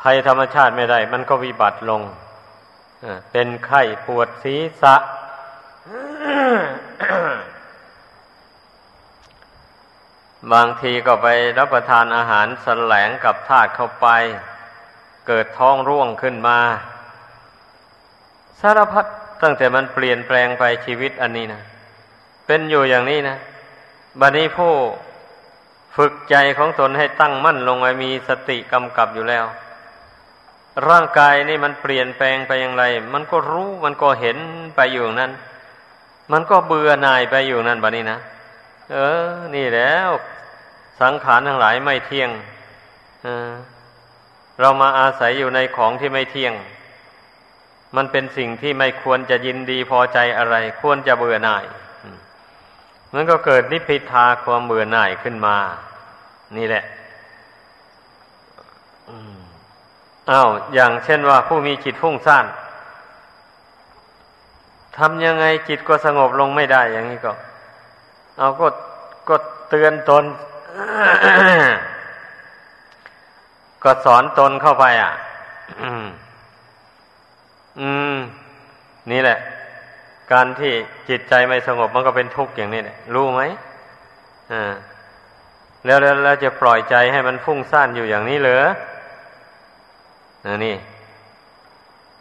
[0.00, 2.02] ภัยธรรมชาติไม่ได้ มันก็วิบัติลง
[3.30, 4.94] เป็นไข้ปวดศีรษะ
[10.52, 11.26] บางทีก็ไป
[11.58, 14.08] รับประทานอาหารสแสลงกับธาตุเข้าไป
[15.26, 16.58] เกิดท้องร่วงขึ้นมา
[18.60, 19.06] สารพัด
[19.42, 21.62] ตั้งแต่มันเปลี่ยนแปลงไปชีวิตอันนี้นะ
[22.46, 23.36] เป็นอยู่อย่างนี้นะ
[24.20, 24.72] บัดนี้ผู้
[25.96, 29.44] ฝึกใจของตนให้ตั้งมั่นลงไว้มีสติกำกับอยู่แล้ว
[30.88, 34.38] ร่างกายนี่มันเปลี่ยนแปลงไปอย่างไร มันก็รู้มันก็เห็น
[34.76, 35.32] ไปอยู่นั้น
[36.32, 38.18] มันก็เบื่อหน่ายไปอยู่นั้นบัดนี้นะ
[38.92, 38.96] เอ
[39.28, 40.08] อ นี่แล้ว
[41.00, 42.30] สังขารทั้งหลายไม่เที่ยง
[43.22, 46.54] เเรามาอาศัยอยู่ในของที่ไม่เที่ยง
[47.96, 51.64] มันเป็นสิ่งที่ไม่ควรจะยินดีพอใจอะไร ควรจะเบื่อหน่าย
[53.14, 55.56] มันก็เกิดนิพพิทาความเบื่อหน่ายขึ้นมา
[56.56, 56.84] นี่แหละ
[60.30, 62.46] อ้าวอย่างเช่นว่าผู้มีจิตฟุ้งซ่าน
[64.96, 67.32] ทำยังไงจิตก็สงบลงไม่ได้อย่างนี้ก็
[68.38, 68.66] เอาก็
[69.28, 69.36] ก็
[69.70, 70.24] เตือนตน
[73.84, 75.12] ก็สอนตนเข้าไป อะ
[77.80, 78.16] อืม
[79.10, 79.38] นี่แหละ
[80.32, 80.72] การที่
[81.08, 83.42] จิตใจไม่สงบมันก็เป็นทุกข์อย่างนี้แหละรู้ไหม
[84.52, 84.72] อ่า
[85.84, 88.64] แล้วแล้วจะปล่อยใจให้มันฟุ้งซ่านอยู่อย่างนี้เหรอ
[90.64, 90.76] นี่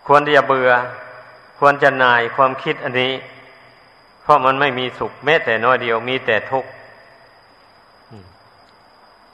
[0.07, 0.71] ควรที่จะเบื่อ
[1.59, 3.13] ควรจะนายความคิดอันนี้
[4.21, 6.69] เพราะมันไม่มีสุขแม้แต่น้อยเดียวมีแต่ทุกข์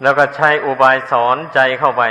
[0.02, 2.04] แล้วก็ใช้อุบายสอนใจเข้าไป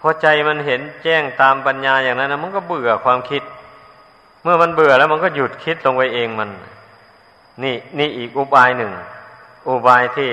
[0.00, 3.42] พอใจมันเห็นแจ้งตามปัญญาอย่างนั้นนะมันก็เบื่อความคิด
[4.42, 6.50] เมื่อมันเบื่อแล้วมันก็หยุดคิดลงไปเองมัน
[7.62, 8.92] นี่นี่อีกอุบายหนึ่ง
[9.68, 10.30] อุบายที่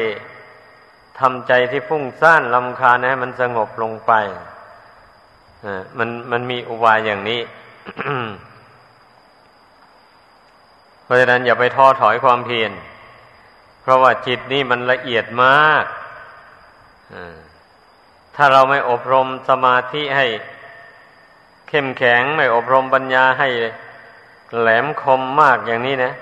[1.19, 4.11] ทำใจที่ฟุ้งซ่านลำคาญให้มันสงบลงไป
[5.65, 7.41] อ่ามันมันมีอุบายอย่างนี้
[11.03, 12.71] เพราะฉะนั้นอย่าไปท้อถอยความเพียร
[13.81, 15.85] เพราะว่าจิตนี่มันละเอียดมาก
[18.35, 20.25] ถ้าเราไม่อบรมสมาธิให้
[21.67, 23.49] เข้มแข็งไม่อบรมปัญญาให้
[24.59, 26.13] แหลมคมมากอย่างนี้นะ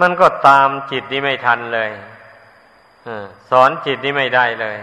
[0.00, 1.90] มันก็ตามจิตนี้ไม่ทันเลย
[3.50, 4.76] สอนจิตนี้ไม่ได้เลย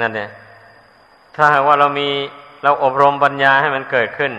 [0.00, 0.30] นั่นเนี่ย
[1.34, 2.08] ถ้าหากว่าเรามี
[2.62, 4.32] เราอบรมปัญญาให้มันเกิดขึ้น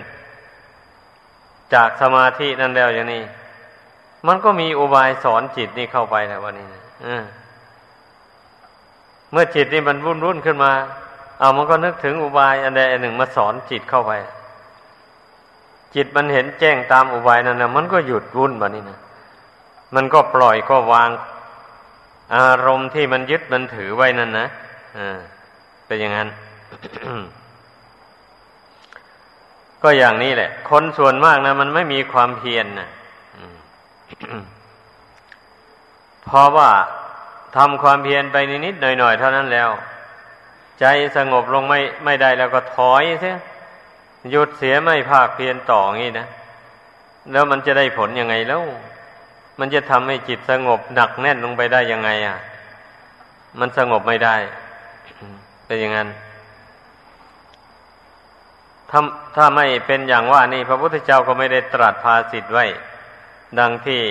[1.74, 3.24] จากสมาธินั่นแล้วอย่างนี้
[4.28, 6.82] มันก็มีอุบายสอนจิตนี่เข้าไปแล้ววันนี้นะ
[9.34, 10.71] เมื่อจิตนี่มันวุ่นวุ่นขึ้นมา
[11.39, 14.11] เอามันก็นึกถึงอุบายอันใดอันหนึ่งมาสอนจิตเข้าไป
[15.95, 18.99] จิตมันเห็นแจ้งตามอุบายนั้นนะมันก็หยุดวุ่นแบบนี้นะ
[19.95, 21.09] มันก็ปล่อยก็วาง
[22.36, 24.47] อารมณ์ที่มันยึดมันถือไว้นั่นนะ
[24.97, 25.17] อ่า
[25.86, 26.29] เป็นอย่างนั้น
[29.84, 32.89] ก็อย่างนี้แหละ คนส่วนมากนะมันไม่มีความเพียรนนะ
[36.25, 36.69] เพราะว่า
[37.56, 39.70] ทำความเพียรไปนิดๆหน่อยๆเท่านั้นแล้ว
[40.80, 40.86] ใจ
[41.18, 43.38] สงบลงไม่ไม่ได้แล้วก็ถอยเสีย
[44.30, 46.28] หยุดเสียไม่ภาคเพียรต่องี้นะ
[47.32, 48.62] แล้วมันจะได้ผลยังไงแล้ว
[49.60, 52.38] มันจะทำให้จิตสงบหนักแน่นลงไปได้ยังไง อะ
[53.60, 54.36] มันสงบไม่ได้
[55.66, 56.10] เป็นอย่างนั้น
[58.89, 58.99] ถ้า
[59.36, 62.66] ถ้าไม่เป็นอย่างว่านี่ พระพุทธเจ้าก็ไม่ได้ตรัสภาสิทธ์ไว้
[63.60, 64.01] ดังที่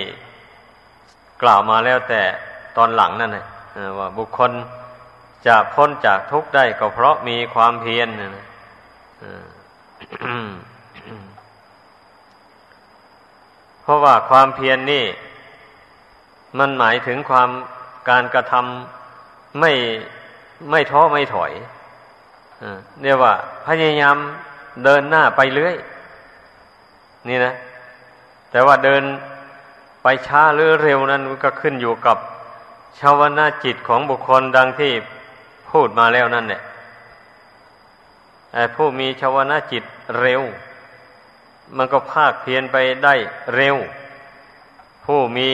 [1.41, 2.23] กล่าวมาแล้วแต่
[2.77, 3.45] ตอนหลังนั่นแหละ
[3.99, 4.51] ว่าบุคคล
[5.47, 8.45] จะพ้นจากทุกข์ได้ก็เพราะมีความเพียรนะ
[13.81, 15.05] เพราะว่าความเพียรนนี่
[16.59, 17.49] มันหมายถึงความ
[18.09, 19.71] การกระทำไม่
[20.71, 21.51] ไม่ท้อไม่ถอย
[23.03, 23.33] เรียกว่า
[23.65, 24.17] พยายาม
[24.83, 25.75] เดินหน้าไปเรื่อย
[27.29, 27.53] นี่นะ
[28.51, 29.03] แต่ว่าเดิน
[30.03, 32.17] ไปช้าหรือเร็วนั้นก็ขึ้นอยู่กับ
[32.99, 34.93] ชาวนาจิตของบุคคลดังที่
[35.69, 36.61] พูดมาแล้วนั่นเนี่ย
[38.75, 39.83] ผู้มีชาวนาจิต
[40.19, 40.41] เร็ว
[41.77, 43.15] มันก็ภาคเพียนไปได้
[43.55, 43.77] เร็ว
[45.05, 45.49] ผู้มี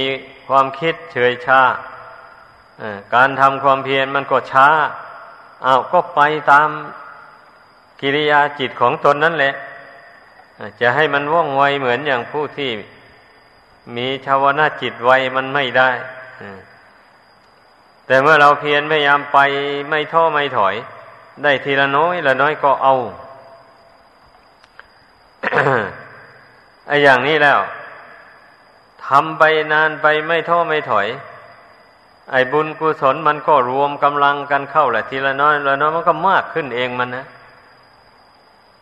[0.48, 1.62] ความคิดเฉยชา
[3.16, 4.68] การทำความเพียรมันก็ช้า
[5.66, 6.20] อา้าวก็ไป
[6.52, 6.70] ตาม
[8.02, 9.54] กิริยาจิตของตนนั่นแหละ
[10.82, 12.72] จะให้มันว่องไวเหมือนอย่างผู้ที่
[13.96, 15.90] มีชาวนาจิตไวมันไม่ได้
[18.10, 19.40] แต่เมื่อเราเพียรพยายามไป
[19.90, 20.76] ไม่ท้อไม่ถอย
[21.44, 22.96] ได้ทีละน้อยละน้อยก็เอา
[26.88, 27.60] ไอ้อย่างนี้แล้ว
[29.06, 29.44] ทำไป
[29.74, 31.08] นานไปไม่ท้อไม่ถอย
[32.32, 37.26] ไอ้บุญกุศลมันก็รวมกำลังกันเข้าแหละทีละน้อยละน้อยมันก็มากขึ้นเองมันนะ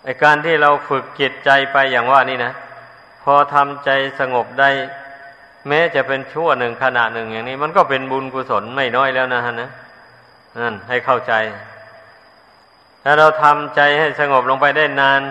[0.04, 2.54] ไอ้การที่เราฝึกจิตใจไปอย่างว่านี่นะ
[3.24, 4.70] พอทำใจสงบได้
[5.68, 9.70] แม้จะเป็นชั่วหนึ่งขณะหนึ่งอย่างนี้ มันก็เป็นบุญกุศลไม่น้อยแล้วนะฮะนะ
[10.62, 11.34] นั่นให้เข้าใจ
[13.04, 15.22] ถ้าเราทำใจให้สงบลงไปได้นาน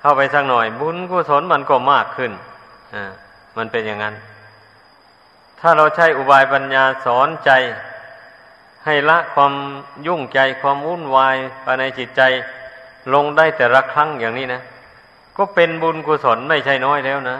[0.00, 2.32] เข้าไปสักหน่อย บุญกุศลมันก็มากขึ้น
[2.94, 3.10] อ่า
[3.56, 4.14] มันเป็นอย่างนั้น
[5.60, 7.50] ถ้าเราใช้อุบายปัญญาสอนใจ
[8.84, 9.52] ให้ละความ
[10.06, 12.22] ยุ่งใจความวุ่นวายภายในจิตใจ
[13.14, 14.60] ลงได้แต่ละครั้งอย่างนี้นะ
[15.36, 17.38] ก็เป็นบุญกุศลไม่ใช่น้อยแล้วนะ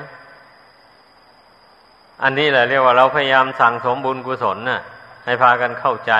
[2.22, 4.80] อันนี้แหละเรียกว่าเราพยายามสั่งสมบุญกุศลนะ่ะ
[5.24, 6.12] ให้พากันเข้าใจ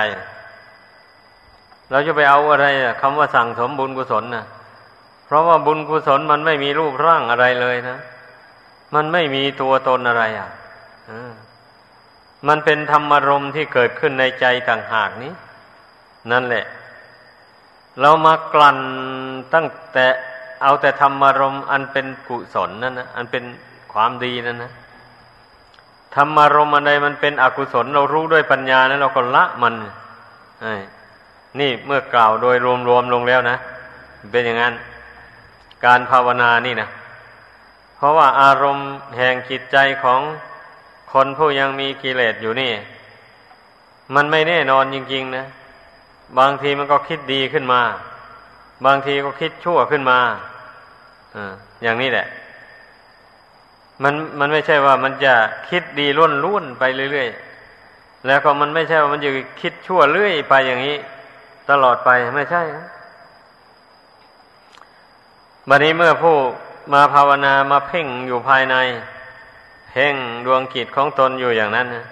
[1.91, 2.65] เราจะไปเอาอะไร
[3.01, 4.45] คำว่าสั่งสมบุญกุศลนะ
[5.25, 7.97] เพราะว่าบุญกุศลมันไม่มีรูปร่างอะไรเลยนะ
[8.95, 10.49] มันไม่มีตัวตนอะไรอะ
[12.47, 15.31] มันเป็นธรรมารมที่เกิดขึ้นในใจต่างหากนี้
[16.31, 16.65] นั่นแหละ
[17.99, 18.79] เรามากลั่น
[19.53, 20.05] ตั้งแต่
[20.63, 23.43] เอาแต่ธรรมารมอันเป็นกุศลนั่นนะอันเป็น
[23.93, 24.71] ความดีนั่นนะ
[26.15, 29.75] ธรรมารมอันใดมันเป็นอกุศล เรารู้ด้วยปัญญานะเราก็ละมัน
[31.59, 32.55] นี่เมื่อกล่าวโดย
[32.87, 33.57] รวมๆลงแล้วนะ
[34.31, 34.73] เป็นอย่างนั้น
[35.85, 36.87] การภาวนานี่นะ
[37.95, 40.21] เพราะว่าอารมณ์แห่งจิตใจของ
[41.11, 42.71] คนผู้ยังมีกิเลสอยู่นี่
[44.15, 45.45] มันไม่แน่นอนจริงๆนะ
[46.39, 47.81] บางทีมันก็คิดดีขึ้นมา
[48.85, 50.19] บางทีก็คิดชั่วขึ้นมา
[51.35, 51.37] อ
[51.83, 52.27] อย่างนี้แหละ
[54.03, 55.33] มันมันไม่ใช่ว่ามันจะ
[55.69, 59.29] คิดดีล้วนล้วนไปเรื่อยๆ แล้วก็มันไม่ใช่ว่ามันจะ
[59.61, 60.97] คิดชั่วเรื่อยไปอย่างนี้
[61.69, 62.61] ตลอดไปไม่ใช่
[65.69, 66.35] บัดนี้เมื่อผู้
[66.93, 68.75] มาภาวนามาเพ่งอยู่ภายใน
[69.89, 72.05] เพ่งดวงกิจของตนอยู่อย่างนั้นนะ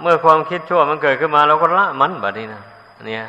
[0.00, 2.62] เมื่อความคิดชั่วมันเกิดขึ้นมาเราก็ละมันแบบนี้นะ
[3.06, 3.24] เนี่ย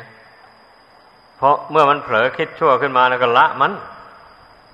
[1.36, 3.72] เพราะเมื่อมันเผลอคิดชั่วขึ้นมาแล้วก็ละมัน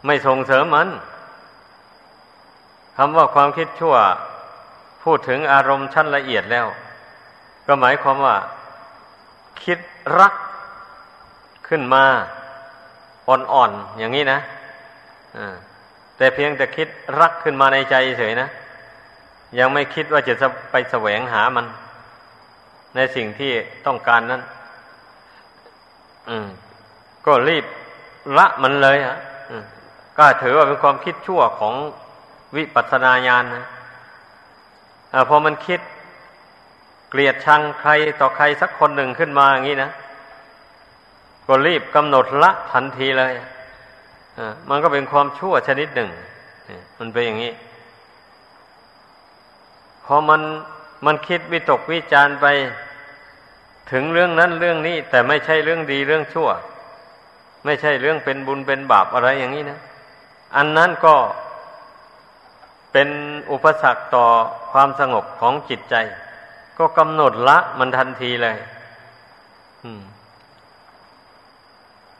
[0.06, 0.88] ไม่ส่งเสริมมัน
[2.96, 3.94] คำว่าความคิดชั่ว
[5.04, 6.66] พูดถึงอารมณ์ชั้นละเอียดแล้ว
[7.66, 8.36] ก็หมายความว่า
[9.62, 9.78] คิด
[10.18, 10.34] รัก
[11.68, 12.04] ขึ้นมา
[13.28, 14.40] อ่อนๆอย่างนี้นะ
[16.16, 16.88] แต่เพียงแต่คิด
[17.20, 18.48] รักขึ้นมาในใจเฉยนะ
[19.58, 20.34] ยังไม่คิดว่าจะ
[20.70, 21.66] ไปแสวงหามัน
[22.96, 23.52] ในสิ่งที่
[23.86, 24.42] ต้องการนั้น
[27.26, 27.64] ก็รีบ
[28.38, 29.18] ละมันเลยฮะ
[30.18, 31.74] ก็ถือว่าเป็นความคิดชั่วของ
[32.56, 33.64] วิปัสสนาญาณนะ
[35.28, 35.80] พอมันคิด
[37.10, 37.90] เกลียดชังใคร
[38.20, 39.90] ต่อใครสักคนหนึ่งขึ้นมาอย่างนี้นะ
[41.46, 43.34] ก็รีบกำหนดละทันทีเลย
[44.68, 46.10] มันก็เป็นความชั่วชนิดหนึ่ง
[46.98, 47.52] มันเป็นอย่างนี้
[50.04, 50.42] พอมัน
[51.06, 52.46] มันคิดวิตกวิจารไป
[53.92, 56.48] ถึงเรื่องนั้นเรื่องนี้ แต่ไม่ใช่เรื่องดีเรื่องชั่ว
[57.64, 59.78] ไม่ใช่เรื่องเป็นบุญเป็นบาปอะไรอย่างนี้นะ
[60.56, 61.14] อันนั้นก็
[62.98, 63.14] เป็น
[63.52, 64.26] อุปสรรคต่อ
[64.72, 65.96] ความสงบของจิตใจ
[66.78, 68.56] ก็กำหนดละมันทันทีเลย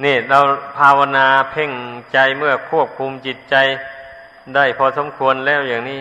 [0.05, 0.39] นี่เรา
[0.79, 1.73] ภาวนาเพ่ง
[2.13, 3.55] ใจเมื่อควบคุมจิตใจ
[4.55, 6.01] ได้พอสมควรแล้วอย่างนี้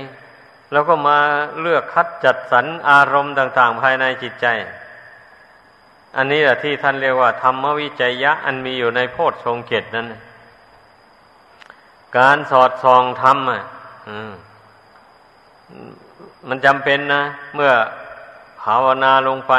[0.71, 1.17] เราก็มา
[1.61, 4.47] เลือกคัดจัดสรรอารมณ์ต่าง ๆ ภายในจิตใจ
[6.17, 10.07] อันนี้แหละที่ท่านเรียกว่า ธรรมวิจัยยะ อันมีอยู่ในโพชฌงเกตนั้น
[12.17, 13.63] การสอดส่องธรรมอะ
[14.09, 14.44] มั
[16.49, 17.21] มันจำเป็นนะ
[17.55, 17.71] เมื่อ
[18.61, 19.53] ภาวนาลงไป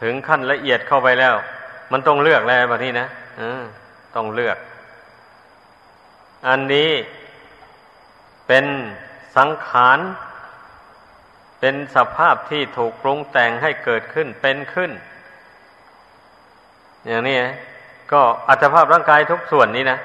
[0.00, 1.34] ถึงขั้นละเอียดเข้าไปแล้ว
[1.92, 3.06] มันต้องเลือกแล้วแบบนี้นะ
[4.16, 4.56] ต้องเลือก
[6.48, 6.90] อันนี้
[8.46, 8.64] เป็น
[9.36, 9.98] สังขาร
[11.60, 14.90] เป็นสภาพที่ถูกปรุงแต่งให้เกิดขึ้นเป็นขึ้น
[17.06, 17.36] อย่างนี้
[18.12, 19.98] ก็อัตภาพร่างกายทุกส่วนนี้นะ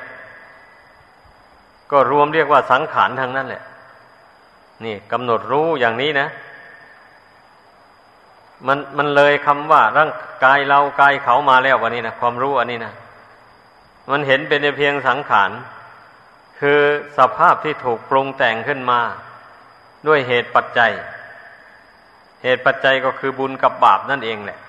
[1.91, 3.63] ก็รวมเรียกว่าสังขารทางนั้นแหละ
[4.85, 6.27] นี่กำหนดรู้อย่างนี้นะ
[8.67, 10.11] มันมันเลยคำว่าร่าง
[10.45, 12.93] กายเรากายเขามาแล้ววันนี้นะความรู้อันนี้นะ
[14.11, 15.51] มันเห็นเป็นเพียงสังขาร
[16.59, 16.79] คือ
[17.17, 18.99] สภาพที่ถูกปรุงแต่งขึ้นมา
[20.07, 20.91] ด้วยเหตุปัจจัย
[22.43, 24.59] เหตุปัจจัยก็คือบุญกับบาปนั่นเองแหละ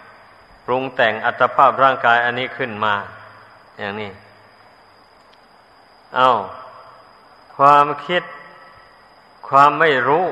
[0.66, 2.94] ปรุงแต่งอัตภาพร่างกายอันนี้ขึ้นมา
[3.78, 4.10] อย่างนี้
[6.16, 6.32] เอา้า
[7.56, 8.22] ความคิด
[9.50, 10.26] ความไม่รู้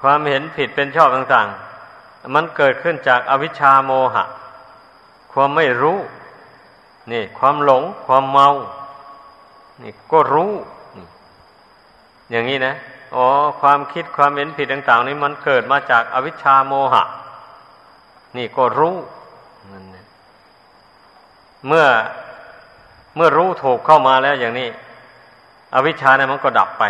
[0.00, 4.24] ความเห็นผิดเป็นชอบต่างๆ มันเกิดขึ้นจากอวิชชาโมหะ
[5.32, 5.98] ความไม่รู้
[7.12, 8.48] นี่ ความหลง ความเมา
[9.82, 10.52] นี่ก็รู้
[12.30, 12.74] อย่างนี้นะ
[13.14, 13.26] อ๋อ
[13.60, 17.04] ความคิดความเห็นผิดต่าง ๆ นี้มันเกิดมาจากอวิชชาโมหะ
[18.36, 18.96] นี่ก็รู้
[21.66, 21.86] เมื่อ
[23.16, 24.68] เมื่อรู้ถูกเข้ามาแล้วอย่างนี้
[25.74, 26.84] อวิชชาเนี่ยมันก็ดับไป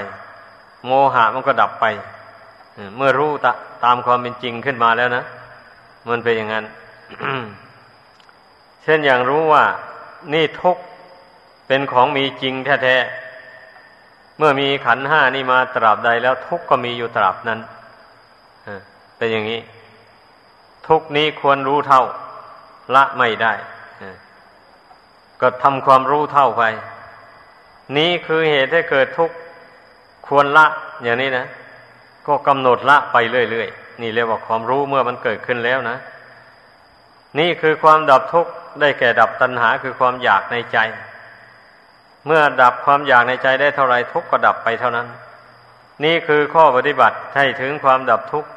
[0.86, 1.86] โมหะมันก็ดับไป
[2.96, 3.46] เมื่อรู้ต
[3.84, 5.24] ตามความเป็นจริงขึ้นมาแล้วนะ
[6.10, 6.64] มันเป็นอย่างนั้น
[8.82, 9.64] เช่นอย่างรู้ว่า
[10.32, 10.76] นี่ทุก
[11.66, 17.60] เป็นของมีจริงแท้ๆ เมื่อมีขันห้านี่มาตราบใดแล้วทุกก็มีอยู่ตราบนั้น
[19.16, 19.60] เป็นอย่างนี้
[20.88, 22.02] ทุกนี้ควรรู้เท่า
[22.94, 23.52] ละไม่ได้
[25.40, 26.62] ก็ทำความรู้เท่าไป
[27.96, 29.36] นี้คือเหตุให้เกิดทุกข์
[30.26, 30.66] ควรละ
[31.02, 31.46] อย่างนี้นะ
[32.26, 33.16] ก็กำหนดละไป
[33.50, 35.96] เรื่อยๆ นี่เรียกว่าความรู้เมื่อมันเกิดขึ้นแล้วนะ
[37.38, 40.78] นี่คือความดับทุกข์ได้แก่ดับตัณหาคือความอยากในใจ
[42.26, 45.06] เมื่อดับความอยากในใจได้เท่าไรทุกข์ก็ดับไปเท่านั้น
[46.04, 48.50] นี่คือข้อปฏิบัติให้ถึงความดับทุกข์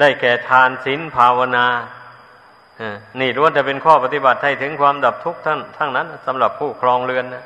[0.00, 1.66] ได้แก่ทานศีลภาวนา
[3.20, 7.44] นี่ล้วนจะเป็นข้อปฏิบัติให้ถึงความดับทุกข์ทั้งทั้งนั้นสำหรับผู้ครองเรือนนะ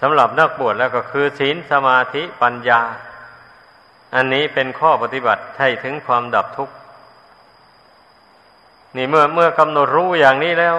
[0.00, 2.80] สำหรับนักบวชแล้วก็คือศีลสมาธิปัญญา
[4.14, 6.74] อันนี้เป็นข้อปฏิบัติให้ถึงความดับทุกข์
[8.96, 10.76] นี่เมื่อเมื่อกำหนดรู้อย่างนี้แล้ว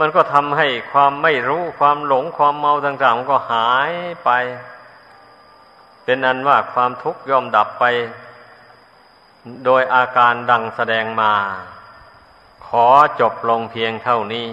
[0.00, 3.92] มันก็ทำให้ความไม่รู้ความหลงความเมาต่างๆมันก็หาย
[4.24, 4.30] ไป
[6.04, 7.84] เป็นอันว่าความทุกข์ย่อมดับไป
[9.64, 11.32] โดยอาการดังแสดงมา
[12.66, 12.86] ขอ
[13.20, 14.48] จบลงเพียงเท่านี้